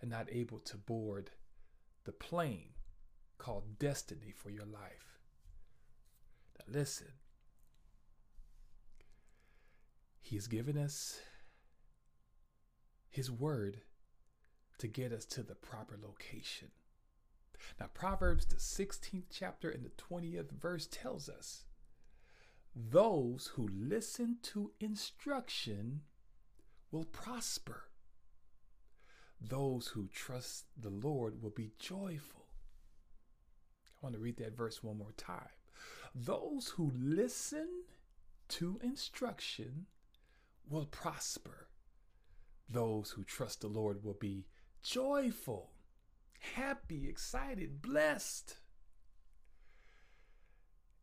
and 0.01 0.09
not 0.09 0.27
able 0.31 0.59
to 0.59 0.77
board 0.77 1.29
the 2.05 2.11
plane 2.11 2.71
called 3.37 3.77
destiny 3.77 4.33
for 4.35 4.49
your 4.49 4.65
life. 4.65 5.19
Now, 6.57 6.79
listen, 6.79 7.07
He's 10.21 10.47
given 10.47 10.77
us 10.77 11.19
His 13.09 13.31
word 13.31 13.81
to 14.79 14.87
get 14.87 15.11
us 15.11 15.25
to 15.25 15.43
the 15.43 15.55
proper 15.55 15.97
location. 16.01 16.69
Now, 17.79 17.87
Proverbs, 17.93 18.45
the 18.45 18.55
16th 18.55 19.25
chapter 19.31 19.69
and 19.69 19.85
the 19.85 19.91
20th 19.91 20.51
verse 20.51 20.87
tells 20.87 21.29
us 21.29 21.65
those 22.75 23.51
who 23.55 23.67
listen 23.67 24.37
to 24.43 24.71
instruction 24.79 26.01
will 26.91 27.05
prosper. 27.05 27.83
Those 29.41 29.87
who 29.87 30.07
trust 30.07 30.65
the 30.79 30.89
Lord 30.89 31.41
will 31.41 31.51
be 31.51 31.71
joyful. 31.79 32.45
I 34.01 34.05
want 34.05 34.15
to 34.15 34.21
read 34.21 34.37
that 34.37 34.55
verse 34.55 34.83
one 34.83 34.97
more 34.97 35.13
time. 35.17 35.49
Those 36.15 36.69
who 36.69 36.91
listen 36.95 37.67
to 38.49 38.79
instruction 38.81 39.85
will 40.69 40.85
prosper. 40.85 41.67
Those 42.69 43.11
who 43.11 43.23
trust 43.23 43.61
the 43.61 43.67
Lord 43.67 44.03
will 44.03 44.17
be 44.19 44.45
joyful, 44.81 45.71
happy, 46.55 47.07
excited, 47.07 47.81
blessed. 47.81 48.55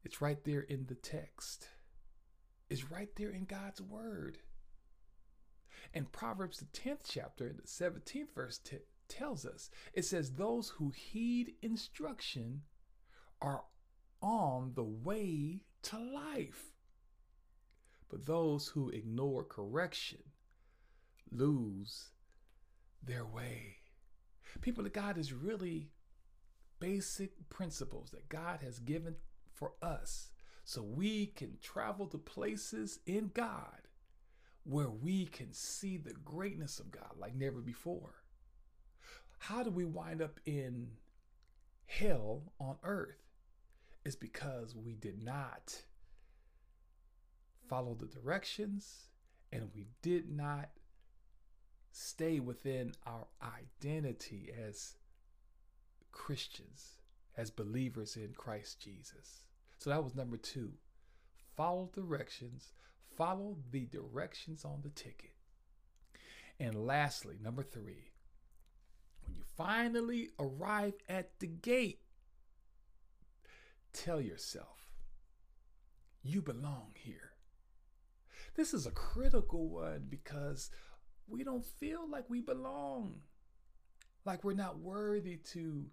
It's 0.05 0.21
right 0.21 0.43
there 0.45 0.61
in 0.61 0.87
the 0.87 0.95
text. 0.95 1.69
It's 2.69 2.91
right 2.91 3.11
there 3.17 3.31
in 3.31 3.45
God's 3.45 3.81
word. 3.81 4.39
And 5.95 6.11
Proverbs, 6.11 6.59
the 6.59 6.67
10th 6.67 7.01
chapter, 7.09 7.53
the 7.53 7.63
17th 7.63 8.35
verse 8.35 8.59
t- 8.59 8.79
tells 9.09 9.47
us 9.47 9.71
it 9.93 10.05
says, 10.05 10.33
Those 10.33 10.71
who 10.71 10.91
heed 10.91 11.55
instruction 11.63 12.63
are 13.41 13.65
on 14.21 14.73
the 14.75 14.85
way 14.85 15.63
to 15.83 15.99
life. 15.99 16.73
But 18.09 18.27
those 18.27 18.69
who 18.69 18.91
ignore 18.91 19.45
correction 19.45 20.23
lose 21.31 22.11
their 23.03 23.25
way. 23.25 23.77
People 24.61 24.87
of 24.87 24.93
God 24.93 25.19
is 25.19 25.33
really 25.33 25.91
basic 26.81 27.49
principles 27.49 28.11
that 28.11 28.29
God 28.29 28.61
has 28.63 28.79
given 28.79 29.17
for 29.53 29.73
us 29.83 30.31
so 30.65 30.83
we 30.83 31.27
can 31.27 31.59
travel 31.63 32.07
to 32.09 32.19
places 32.19 32.99
in 33.07 33.31
God 33.35 33.89
where 34.65 34.91
we 34.91 35.27
can 35.27 35.53
see 35.53 35.97
the 35.97 36.15
greatness 36.25 36.81
of 36.81 36.91
God 36.91 37.13
like 37.19 37.35
never 37.35 37.61
before. 37.61 38.15
How 39.39 39.63
do 39.63 39.71
we 39.71 39.85
wind 39.85 40.21
up 40.21 40.41
in 40.45 40.89
hell 41.87 42.53
on 42.59 42.77
earth? 42.83 43.23
It's 44.05 44.17
because 44.17 44.75
we 44.75 44.95
did 44.95 45.23
not 45.23 45.83
follow 47.69 47.95
the 47.95 48.07
directions 48.07 49.09
and 49.53 49.71
we 49.75 49.87
did 50.03 50.31
not 50.31 50.71
stay 51.99 52.41
within 52.41 52.93
our 53.07 53.27
identity 53.43 54.51
as 54.67 54.97
Christians, 56.13 56.99
as 57.39 57.51
believers 57.51 58.17
in 58.17 58.35
Christ 58.37 58.83
Jesus. 58.83 59.47
So 59.79 59.89
that 59.89 60.05
was 60.05 60.15
number 60.15 60.37
two. 60.37 60.73
Follow 61.57 61.89
directions, 61.95 62.75
follow 63.17 63.57
the 63.71 63.87
directions 63.87 64.63
on 64.63 64.81
the 64.83 64.91
ticket. 64.91 65.33
And 66.61 66.75
lastly, 66.75 67.37
number 67.43 67.63
three, 67.63 68.13
when 69.25 69.35
you 69.35 69.43
finally 69.57 70.29
arrive 70.39 70.95
at 71.09 71.39
the 71.39 71.47
gate, 71.47 72.01
tell 73.95 74.21
yourself, 74.21 74.91
you 76.23 76.43
belong 76.43 76.93
here. 76.95 77.33
This 78.55 78.75
is 78.75 78.87
a 78.87 78.91
critical 78.91 79.69
one 79.71 80.07
because 80.11 80.71
we 81.29 81.45
don't 81.45 81.65
feel 81.65 82.09
like 82.09 82.29
we 82.29 82.41
belong, 82.41 83.21
like 84.25 84.45
we're 84.45 84.55
not 84.55 84.79
worthy 84.79 85.37
to 85.53 85.87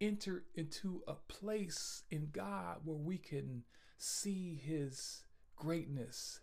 enter 0.00 0.44
into 0.54 1.02
a 1.08 1.14
place 1.14 2.02
in 2.10 2.28
God 2.32 2.78
where 2.84 2.96
we 2.96 3.18
can 3.18 3.62
see 3.98 4.60
His 4.62 5.24
greatness, 5.56 6.40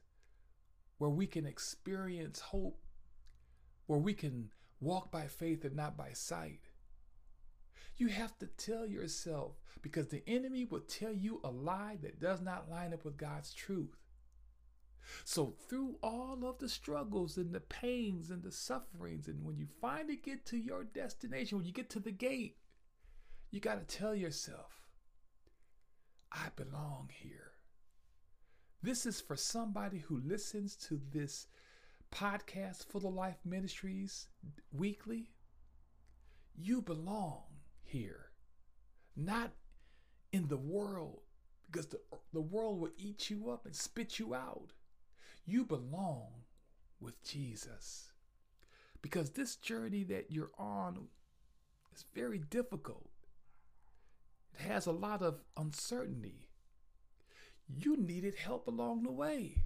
where 0.98 1.10
we 1.10 1.28
can 1.28 1.46
experience 1.46 2.40
hope, 2.40 2.80
where 3.86 4.00
we 4.00 4.14
can 4.14 4.50
walk 4.80 5.12
by 5.12 5.28
faith 5.28 5.64
and 5.64 5.76
not 5.76 5.96
by 5.98 6.12
sight. 6.14 6.62
You 7.98 8.08
have 8.08 8.38
to 8.40 8.48
tell 8.48 8.88
yourself 8.88 9.62
because 9.82 10.08
the 10.08 10.24
enemy 10.28 10.66
will 10.66 10.80
tell 10.80 11.14
you 11.14 11.40
a 11.44 11.52
lie 11.52 11.98
that 12.02 12.20
does 12.20 12.42
not 12.42 12.70
line 12.70 12.94
up 12.94 13.06
with 13.06 13.18
God's 13.18 13.54
truth. 13.54 13.96
So, 15.26 15.56
through 15.68 15.98
all 16.02 16.46
of 16.46 16.60
the 16.60 16.70
struggles 16.70 17.38
and 17.38 17.54
the 17.54 17.60
pains 17.60 18.30
and 18.30 18.44
the 18.44 18.52
sufferings, 18.52 19.28
and 19.28 19.44
when 19.44 19.58
you 19.58 19.68
finally 19.82 20.16
get 20.16 20.46
to 20.48 20.58
your 20.58 20.84
destination, 20.84 21.58
when 21.58 21.68
you 21.68 21.74
get 21.74 21.90
to 21.92 22.00
the 22.00 22.12
gate, 22.12 22.58
you 23.52 23.60
got 23.60 23.88
to 23.88 23.98
tell 23.98 24.16
yourself, 24.16 24.88
I 26.32 26.48
belong 26.56 27.10
here. 27.12 27.52
This 28.82 29.06
is 29.06 29.22
for 29.22 29.36
somebody 29.36 30.00
who 30.00 30.20
listens 30.26 30.76
to 30.88 31.00
this 31.12 31.48
podcast, 32.12 32.86
Full 32.86 33.08
of 33.08 33.14
Life 33.14 33.38
Ministries, 33.46 34.28
weekly. 34.72 35.32
You 36.56 36.82
belong 36.82 37.44
here, 37.84 38.32
not 39.16 39.52
in 40.32 40.48
the 40.48 40.58
world, 40.58 41.22
because 41.72 41.88
the, 41.88 42.00
the 42.34 42.42
world 42.42 42.80
will 42.80 42.92
eat 42.98 43.30
you 43.30 43.50
up 43.50 43.66
and 43.66 43.76
spit 43.76 44.20
you 44.20 44.34
out. 44.34 44.74
You 45.46 45.66
belong 45.66 46.28
with 47.00 47.22
Jesus. 47.24 48.12
Because 49.02 49.32
this 49.32 49.56
journey 49.56 50.04
that 50.04 50.32
you're 50.32 50.52
on 50.58 51.08
is 51.94 52.06
very 52.16 52.40
difficult. 52.40 53.10
It 54.54 54.62
has 54.62 54.86
a 54.86 54.92
lot 54.92 55.22
of 55.22 55.42
uncertainty. 55.58 56.48
You 57.68 57.98
needed 57.98 58.36
help 58.36 58.68
along 58.68 59.04
the 59.04 59.12
way. 59.12 59.64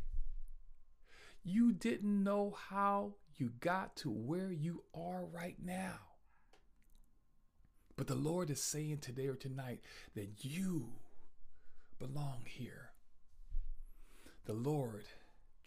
You 1.43 1.71
didn't 1.71 2.23
know 2.23 2.57
how 2.69 3.13
you 3.37 3.51
got 3.59 3.95
to 3.97 4.09
where 4.09 4.51
you 4.51 4.83
are 4.93 5.25
right 5.25 5.57
now. 5.63 5.99
But 7.95 8.07
the 8.07 8.15
Lord 8.15 8.49
is 8.49 8.61
saying 8.61 8.99
today 8.99 9.27
or 9.27 9.35
tonight 9.35 9.81
that 10.15 10.29
you 10.43 10.89
belong 11.99 12.43
here. 12.45 12.91
The 14.45 14.53
Lord 14.53 15.05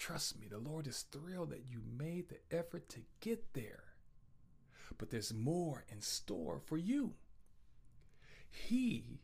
Trust 0.00 0.40
me, 0.40 0.46
the 0.48 0.58
Lord 0.58 0.86
is 0.86 1.04
thrilled 1.12 1.50
that 1.50 1.66
you 1.70 1.82
made 1.98 2.30
the 2.30 2.56
effort 2.56 2.88
to 2.88 3.00
get 3.20 3.52
there. 3.52 3.84
But 4.96 5.10
there's 5.10 5.34
more 5.34 5.84
in 5.90 6.00
store 6.00 6.58
for 6.64 6.78
you. 6.78 7.12
He 8.50 9.20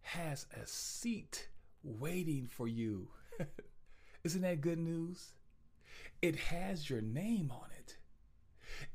has 0.00 0.46
a 0.58 0.66
seat 0.66 1.50
waiting 1.82 2.46
for 2.46 2.66
you. 2.66 3.08
Isn't 4.24 4.40
that 4.40 4.62
good 4.62 4.78
news? 4.78 5.34
It 6.22 6.36
has 6.36 6.88
your 6.88 7.02
name 7.02 7.52
on 7.54 7.68
it. 7.78 7.98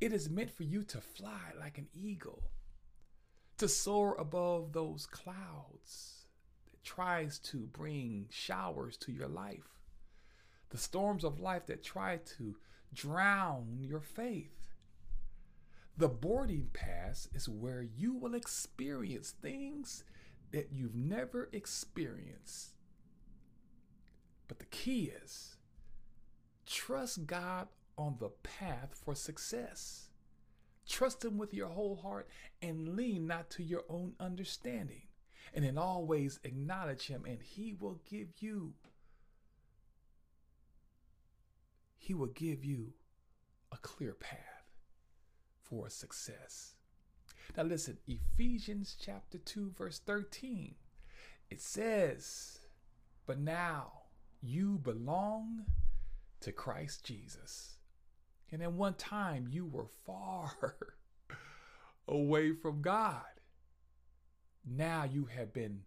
It 0.02 0.12
is 0.12 0.28
meant 0.28 0.50
for 0.50 0.64
you 0.64 0.82
to 0.86 1.00
fly 1.00 1.54
like 1.60 1.78
an 1.78 1.88
eagle, 1.94 2.42
to 3.60 3.68
soar 3.68 4.16
above 4.16 4.74
those 4.74 5.06
clouds 5.06 6.26
that 6.66 6.84
tries 6.84 7.38
to 7.40 7.60
bring 7.68 8.26
showers 8.32 8.98
to 8.98 9.12
your 9.12 9.28
life 9.28 9.79
the 10.70 10.78
storms 10.78 11.24
of 11.24 11.40
life 11.40 11.66
that 11.68 11.84
try 11.84 12.20
to 12.38 12.56
drown 12.94 13.78
your 13.80 14.02
faith. 14.02 14.54
The 15.98 16.08
boarding 16.08 16.70
pass 16.74 17.28
is 17.34 17.50
where 17.50 17.82
you 17.82 18.14
will 18.14 18.34
experience 18.34 19.32
things 19.32 20.04
that 20.52 20.70
you've 20.72 20.96
never 20.96 21.50
experienced. 21.52 22.74
But 24.48 24.60
the 24.60 24.66
key 24.66 25.12
is 25.24 25.58
trust 26.66 27.26
God 27.26 27.68
on 27.98 28.16
the 28.20 28.30
path 28.30 29.00
for 29.04 29.14
success. 29.14 30.10
Trust 30.88 31.24
Him 31.26 31.38
with 31.38 31.54
your 31.54 31.68
whole 31.68 31.98
heart 31.98 32.30
and 32.62 32.96
lean 32.96 33.28
not 33.28 33.50
to 33.52 33.64
your 33.64 33.84
own 33.90 34.14
understanding. 34.20 35.04
And 35.54 35.66
in 35.66 35.78
all 35.78 36.06
ways 36.06 36.40
acknowledge 36.44 37.08
Him, 37.08 37.26
and 37.26 37.42
He 37.42 37.74
will 37.74 38.00
give 38.10 38.30
you 38.40 38.74
He 42.10 42.16
will 42.16 42.34
give 42.34 42.66
you 42.66 42.94
a 43.72 43.78
clear 43.78 44.16
path 44.16 44.66
for 45.62 45.92
success. 45.92 46.74
Now, 47.56 47.62
listen, 47.62 48.00
Ephesians 48.08 48.98
chapter 49.00 49.38
2, 49.38 49.74
verse 49.78 50.00
13, 50.00 50.74
it 51.52 51.62
says, 51.62 52.62
But 53.28 53.38
now 53.38 53.92
you 54.42 54.80
belong 54.80 55.66
to 56.40 56.52
Christ 56.52 57.06
Jesus. 57.06 57.78
And 58.52 58.64
at 58.64 58.72
one 58.72 58.96
time 58.96 59.48
you 59.48 59.68
were 59.68 59.86
far 59.86 60.78
away 62.08 62.54
from 62.54 62.82
God. 62.82 63.22
Now 64.66 65.04
you 65.04 65.26
have 65.26 65.54
been 65.54 65.82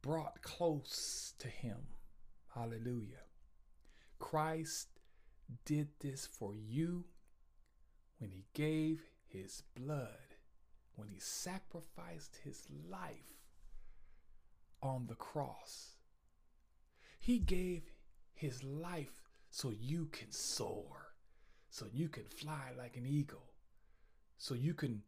brought 0.00 0.40
close 0.40 1.34
to 1.38 1.48
Him. 1.48 1.88
Hallelujah. 2.54 3.26
Christ 4.18 4.88
did 5.64 5.88
this 6.00 6.26
for 6.26 6.54
you 6.54 7.04
when 8.18 8.30
he 8.30 8.44
gave 8.54 9.02
his 9.26 9.62
blood 9.74 10.34
when 10.96 11.08
he 11.08 11.18
sacrificed 11.18 12.38
his 12.44 12.62
life 12.88 13.42
on 14.82 15.06
the 15.08 15.14
cross. 15.14 15.96
He 17.18 17.38
gave 17.38 17.82
his 18.34 18.62
life 18.62 19.22
so 19.50 19.70
you 19.70 20.06
can 20.06 20.30
soar, 20.30 21.14
so 21.70 21.86
you 21.92 22.08
can 22.08 22.24
fly 22.24 22.72
like 22.76 22.96
an 22.96 23.06
eagle, 23.06 23.50
so 24.36 24.54
you 24.54 24.74
can 24.74 25.02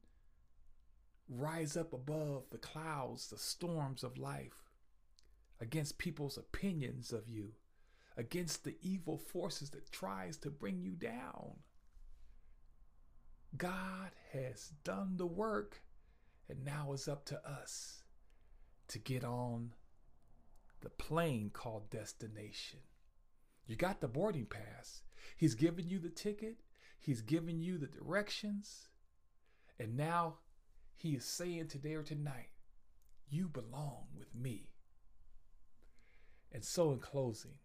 rise 1.28 1.76
up 1.76 1.92
above 1.92 2.44
the 2.50 2.58
clouds, 2.58 3.28
the 3.28 3.38
storms 3.38 4.02
of 4.02 4.16
life, 4.16 4.70
against 5.60 5.98
people's 5.98 6.38
opinions 6.38 7.12
of 7.12 7.28
you, 7.28 7.52
against 8.16 8.64
the 8.64 8.76
evil 8.82 9.18
forces 9.18 9.70
that 9.70 9.92
tries 9.92 10.36
to 10.38 10.50
bring 10.50 10.80
you 10.80 10.92
down. 10.92 11.56
God 13.56 14.10
has 14.32 14.72
done 14.84 15.16
the 15.16 15.26
work, 15.26 15.82
and 16.48 16.64
now 16.64 16.92
it's 16.92 17.08
up 17.08 17.24
to 17.26 17.40
us 17.48 18.02
to 18.88 18.98
get 18.98 19.24
on 19.24 19.72
the 20.80 20.90
plane 20.90 21.50
called 21.52 21.90
destination. 21.90 22.80
You 23.66 23.76
got 23.76 24.00
the 24.00 24.08
boarding 24.08 24.46
pass. 24.46 25.02
He's 25.36 25.54
given 25.54 25.88
you 25.88 25.98
the 25.98 26.08
ticket, 26.08 26.56
He's 26.98 27.20
given 27.20 27.60
you 27.60 27.78
the 27.78 27.86
directions, 27.86 28.88
and 29.78 29.96
now 29.96 30.36
He 30.94 31.10
is 31.10 31.24
saying 31.24 31.68
today 31.68 31.94
or 31.94 32.02
tonight, 32.02 32.50
You 33.28 33.48
belong 33.48 34.06
with 34.16 34.34
me. 34.34 34.70
And 36.52 36.64
so, 36.64 36.92
in 36.92 37.00
closing, 37.00 37.58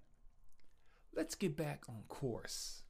let's 1.15 1.35
get 1.35 1.55
back 1.55 1.83
on 1.89 2.03
course 2.07 2.83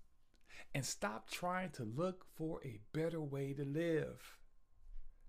and 0.74 0.86
stop 0.86 1.30
trying 1.30 1.72
to 1.72 1.84
look 1.84 2.26
for 2.36 2.62
a 2.64 2.80
better 2.94 3.22
way 3.22 3.54
to 3.54 3.66
live 3.66 4.38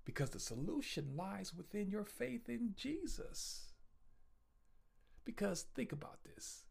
because 0.04 0.30
the 0.30 0.40
solution 0.40 1.16
lies 1.16 1.54
within 1.54 1.90
your 1.90 2.04
faith 2.04 2.48
in 2.48 2.74
Jesus. 2.76 3.72
Because 5.24 5.66
think 5.74 5.92
about 5.92 6.18
this 6.24 6.64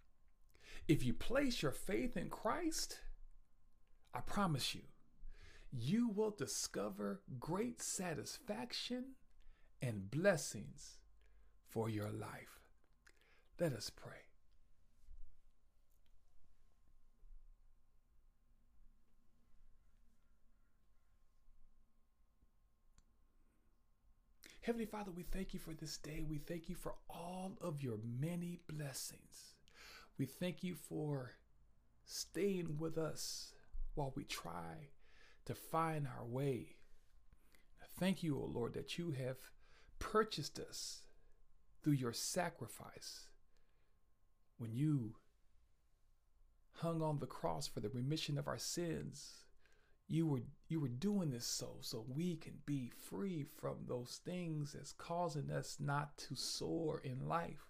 if 0.88 1.06
you 1.06 1.14
place 1.14 1.62
your 1.62 1.72
faith 1.72 2.18
in 2.18 2.30
Christ, 2.30 3.00
I 4.14 4.20
promise 4.20 4.76
you, 4.76 4.82
you 5.72 6.10
will 6.10 6.32
discover 6.32 7.22
great 7.40 7.82
satisfaction 7.82 9.14
and 9.82 10.12
blessings 10.12 10.98
for 11.70 11.90
your 11.90 12.10
life. 12.10 12.60
Let 13.60 13.74
us 13.74 13.90
pray. 13.90 14.31
Heavenly 24.62 24.86
Father, 24.86 25.10
we 25.10 25.24
thank 25.24 25.56
you 25.56 25.60
for 25.60 25.74
this 25.74 25.98
day. 25.98 26.24
We 26.28 26.38
thank 26.38 26.70
you 26.70 26.76
for 26.76 26.94
all 27.10 27.54
of 27.62 27.82
your 27.82 27.98
many 28.20 28.60
blessings. 28.70 29.56
We 30.20 30.28
thank 30.28 30.64
you 30.64 30.76
for 30.76 31.32
staying 32.06 32.78
with 32.78 32.96
us 32.96 33.54
while 33.96 34.14
we 34.16 34.24
try 34.24 34.90
to 35.46 35.56
find 35.56 36.08
our 36.08 36.24
way. 36.24 36.76
Thank 38.00 38.22
you, 38.22 38.38
O 38.38 38.46
Lord, 38.46 38.74
that 38.76 39.00
you 39.00 39.12
have 39.12 39.38
purchased 39.98 40.60
us 40.60 41.02
through 41.84 41.94
your 41.94 42.14
sacrifice 42.14 43.30
when 44.60 44.76
you 44.76 45.16
hung 46.74 47.02
on 47.02 47.18
the 47.18 47.26
cross 47.26 47.66
for 47.68 47.80
the 47.80 47.90
remission 47.90 48.38
of 48.38 48.48
our 48.48 48.60
sins 48.60 49.46
you 50.12 50.28
were 50.28 50.42
you 50.68 50.82
were 50.82 50.90
doing 50.90 51.32
this 51.32 51.46
so 51.46 51.78
so 51.80 52.06
we 52.14 52.36
can 52.36 52.54
be 52.66 52.92
free 53.10 53.46
from 53.60 53.78
those 53.88 54.20
things 54.26 54.74
that's 54.74 54.92
causing 54.92 55.50
us 55.50 55.78
not 55.80 56.18
to 56.18 56.36
soar 56.36 57.00
in 57.04 57.28
life. 57.28 57.70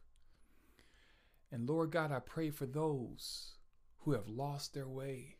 And 1.52 1.70
lord 1.70 1.92
god 1.92 2.12
i 2.12 2.20
pray 2.20 2.50
for 2.50 2.66
those 2.66 3.56
who 4.00 4.14
have 4.14 4.28
lost 4.28 4.74
their 4.74 4.88
way 4.88 5.38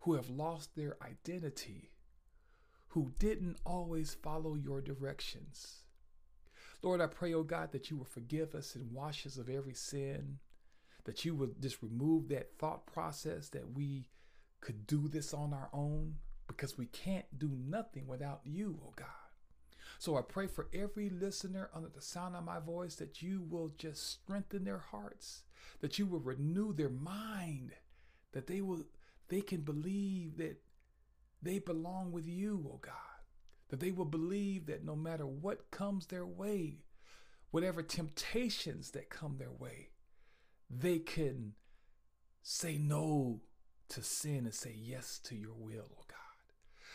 who 0.00 0.14
have 0.14 0.30
lost 0.30 0.74
their 0.74 0.96
identity 1.02 1.90
who 2.88 3.12
didn't 3.18 3.56
always 3.66 4.14
follow 4.14 4.54
your 4.54 4.80
directions. 4.80 5.80
Lord 6.82 7.02
i 7.02 7.06
pray 7.06 7.34
oh 7.34 7.42
god 7.42 7.72
that 7.72 7.90
you 7.90 7.98
will 7.98 8.04
forgive 8.06 8.54
us 8.54 8.74
and 8.74 8.92
wash 8.92 9.26
us 9.26 9.36
of 9.36 9.50
every 9.50 9.74
sin 9.74 10.38
that 11.04 11.22
you 11.26 11.34
would 11.34 11.60
just 11.60 11.82
remove 11.82 12.28
that 12.28 12.56
thought 12.58 12.86
process 12.86 13.50
that 13.50 13.74
we 13.74 14.08
could 14.64 14.86
do 14.86 15.08
this 15.08 15.34
on 15.34 15.52
our 15.52 15.68
own 15.72 16.16
because 16.46 16.78
we 16.78 16.86
can't 16.86 17.38
do 17.38 17.50
nothing 17.66 18.06
without 18.06 18.40
you, 18.44 18.80
oh 18.84 18.92
God. 18.96 19.06
So 19.98 20.16
I 20.16 20.22
pray 20.22 20.46
for 20.46 20.68
every 20.72 21.10
listener 21.10 21.70
under 21.74 21.88
the 21.88 22.00
sound 22.00 22.34
of 22.34 22.44
my 22.44 22.58
voice 22.58 22.94
that 22.96 23.22
you 23.22 23.42
will 23.48 23.72
just 23.76 24.10
strengthen 24.10 24.64
their 24.64 24.78
hearts, 24.78 25.42
that 25.80 25.98
you 25.98 26.06
will 26.06 26.20
renew 26.20 26.72
their 26.72 26.88
mind, 26.88 27.72
that 28.32 28.46
they 28.46 28.60
will 28.62 28.84
they 29.28 29.42
can 29.42 29.60
believe 29.60 30.38
that 30.38 30.60
they 31.42 31.58
belong 31.58 32.10
with 32.10 32.26
you, 32.26 32.66
oh 32.72 32.78
God. 32.80 32.94
That 33.68 33.80
they 33.80 33.90
will 33.90 34.04
believe 34.06 34.66
that 34.66 34.84
no 34.84 34.96
matter 34.96 35.26
what 35.26 35.70
comes 35.70 36.06
their 36.06 36.26
way, 36.26 36.84
whatever 37.50 37.82
temptations 37.82 38.90
that 38.92 39.10
come 39.10 39.36
their 39.36 39.52
way, 39.52 39.90
they 40.70 40.98
can 40.98 41.54
say 42.42 42.78
no 42.78 43.40
to 43.90 44.02
sin 44.02 44.44
and 44.44 44.54
say 44.54 44.74
yes 44.76 45.18
to 45.24 45.34
your 45.34 45.54
will, 45.54 45.88
oh 45.92 46.04
God. 46.08 46.18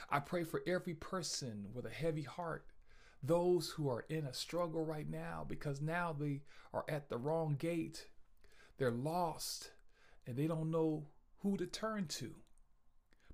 I 0.10 0.20
pray 0.20 0.44
for 0.44 0.62
every 0.66 0.94
person 0.94 1.68
with 1.74 1.86
a 1.86 1.90
heavy 1.90 2.24
heart, 2.24 2.66
those 3.22 3.70
who 3.72 3.90
are 3.90 4.06
in 4.10 4.26
a 4.26 4.34
struggle 4.34 4.84
right 4.84 5.10
now 5.10 5.46
because 5.48 5.82
now 5.82 6.16
they 6.18 6.42
are 6.74 6.86
at 6.88 7.10
the 7.10 7.18
wrong 7.18 7.56
gate. 7.58 8.08
They're 8.78 8.92
lost 8.92 9.72
and 10.26 10.38
they 10.38 10.48
don't 10.48 10.72
know 10.72 11.08
who 11.40 11.58
to 11.58 11.66
turn 11.66 12.08
to. 12.08 12.32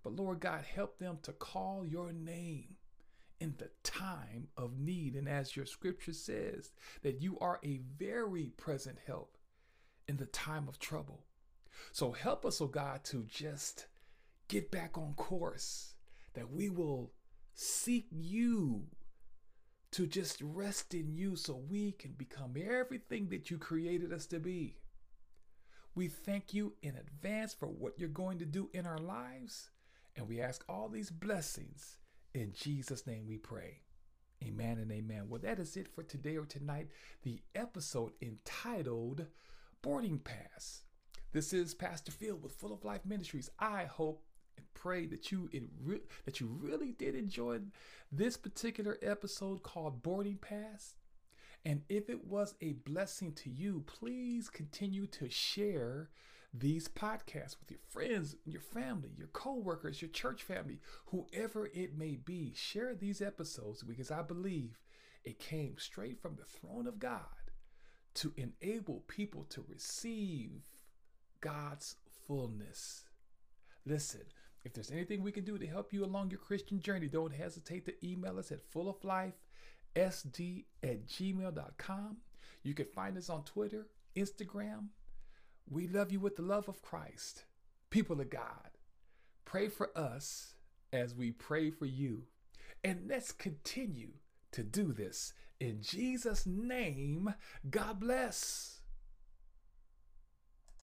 But 0.04 0.16
Lord 0.16 0.40
God, 0.40 0.64
help 0.64 1.00
them 1.00 1.20
to 1.24 1.32
call 1.32 1.86
your 1.86 2.12
name 2.12 2.76
in 3.40 3.56
the 3.58 3.70
time 3.84 4.48
of 4.58 4.80
need. 4.80 5.16
And 5.16 5.28
as 5.28 5.56
your 5.56 5.66
scripture 5.66 6.14
says, 6.14 6.72
that 7.02 7.22
you 7.22 7.38
are 7.40 7.60
a 7.64 7.82
very 7.98 8.52
present 8.58 8.98
help 9.06 9.38
in 10.08 10.18
the 10.18 10.28
time 10.28 10.68
of 10.68 10.80
trouble. 10.80 11.26
So 11.92 12.12
help 12.12 12.46
us, 12.46 12.62
oh 12.62 12.68
God, 12.68 13.04
to 13.06 13.24
just 13.28 13.88
get 14.48 14.72
back 14.72 14.98
on 14.98 15.14
course, 15.14 15.94
that 16.34 16.52
we 16.52 16.70
will 16.70 17.14
seek 17.54 18.08
you 18.12 18.88
to 19.92 20.06
just 20.06 20.42
rest 20.42 20.94
in 20.94 21.14
you 21.14 21.36
so 21.36 21.56
we 21.70 21.94
can 21.94 22.12
become 22.12 22.56
everything 22.62 23.30
that 23.30 23.50
you 23.50 23.58
created 23.58 24.12
us 24.12 24.26
to 24.28 24.40
be. 24.40 24.78
We 25.96 26.10
thank 26.10 26.54
you 26.54 26.74
in 26.82 26.96
advance 26.98 27.54
for 27.54 27.68
what 27.68 27.98
you're 27.98 28.10
going 28.10 28.40
to 28.40 28.46
do 28.46 28.70
in 28.74 28.86
our 28.86 28.98
lives, 28.98 29.70
and 30.18 30.28
we 30.28 30.42
ask 30.42 30.66
all 30.68 30.90
these 30.90 31.10
blessings. 31.10 31.98
In 32.34 32.52
Jesus' 32.52 33.08
name 33.08 33.26
we 33.28 33.38
pray. 33.38 33.80
Amen 34.44 34.78
and 34.78 34.92
amen. 34.92 35.30
Well, 35.30 35.40
that 35.42 35.60
is 35.60 35.78
it 35.78 35.88
for 35.88 36.04
today 36.04 36.36
or 36.36 36.46
tonight. 36.46 36.90
The 37.24 37.42
episode 37.56 38.12
entitled 38.22 39.28
Boarding 39.82 40.20
Pass. 40.20 40.84
This 41.36 41.52
is 41.52 41.74
Pastor 41.74 42.14
Phil 42.14 42.38
with 42.38 42.54
Full 42.54 42.72
of 42.72 42.86
Life 42.86 43.02
Ministries. 43.04 43.50
I 43.60 43.84
hope 43.84 44.24
and 44.56 44.66
pray 44.74 45.06
that 45.08 45.34
you 45.34 45.50
re- 45.84 46.00
that 46.24 46.40
you 46.40 46.48
really 46.48 46.94
did 46.94 47.14
enjoy 47.14 47.60
this 48.10 48.38
particular 48.38 48.98
episode 49.02 49.62
called 49.62 50.02
Boarding 50.02 50.38
Pass. 50.38 50.96
And 51.66 51.82
if 51.90 52.10
it 52.10 52.26
was 52.26 52.56
a 52.62 52.72
blessing 52.72 53.34
to 53.34 53.50
you, 53.50 53.84
please 53.86 54.50
continue 54.50 55.08
to 55.08 55.30
share 55.30 56.10
these 56.54 56.88
podcasts 56.88 57.58
with 57.60 57.70
your 57.70 57.82
friends, 57.90 58.38
your 58.46 58.62
family, 58.62 59.12
your 59.18 59.28
coworkers, 59.28 60.02
your 60.02 60.12
church 60.12 60.42
family, 60.42 60.80
whoever 61.08 61.70
it 61.74 61.98
may 61.98 62.16
be. 62.16 62.54
Share 62.56 62.96
these 62.96 63.22
episodes 63.22 63.84
because 63.84 64.10
I 64.10 64.22
believe 64.22 64.80
it 65.26 65.38
came 65.40 65.76
straight 65.80 66.22
from 66.22 66.38
the 66.38 66.46
throne 66.46 66.88
of 66.88 66.98
God 66.98 67.52
to 68.14 68.34
enable 68.38 69.04
people 69.08 69.44
to 69.50 69.66
receive 69.68 70.62
God's 71.46 71.96
fullness. 72.28 73.04
Listen, 73.86 74.22
if 74.64 74.74
there's 74.74 74.90
anything 74.90 75.22
we 75.22 75.32
can 75.32 75.46
do 75.46 75.60
to 75.60 75.68
help 75.68 75.94
you 75.94 76.04
along 76.04 76.32
your 76.32 76.40
Christian 76.40 76.82
journey, 76.82 77.08
don't 77.08 77.32
hesitate 77.32 77.86
to 77.86 77.94
email 78.04 78.40
us 78.40 78.52
at 78.52 78.68
fulloflifesd 78.74 79.34
at 79.96 81.08
gmail.com. 81.08 82.18
You 82.64 82.74
can 82.74 82.88
find 82.96 83.16
us 83.16 83.30
on 83.30 83.44
Twitter, 83.44 83.86
Instagram. 84.16 84.88
We 85.70 85.88
love 85.88 86.12
you 86.12 86.20
with 86.20 86.36
the 86.36 86.42
love 86.42 86.68
of 86.68 86.82
Christ. 86.82 87.44
People 87.92 88.20
of 88.20 88.32
God, 88.32 88.72
pray 89.46 89.70
for 89.70 89.96
us 89.96 90.56
as 90.92 91.14
we 91.14 91.30
pray 91.30 91.70
for 91.70 91.86
you. 91.86 92.24
And 92.84 93.08
let's 93.08 93.32
continue 93.32 94.14
to 94.52 94.64
do 94.64 94.94
this. 94.94 95.34
In 95.60 95.84
Jesus' 95.84 96.48
name, 96.48 97.36
God 97.70 98.00
bless. 98.00 98.75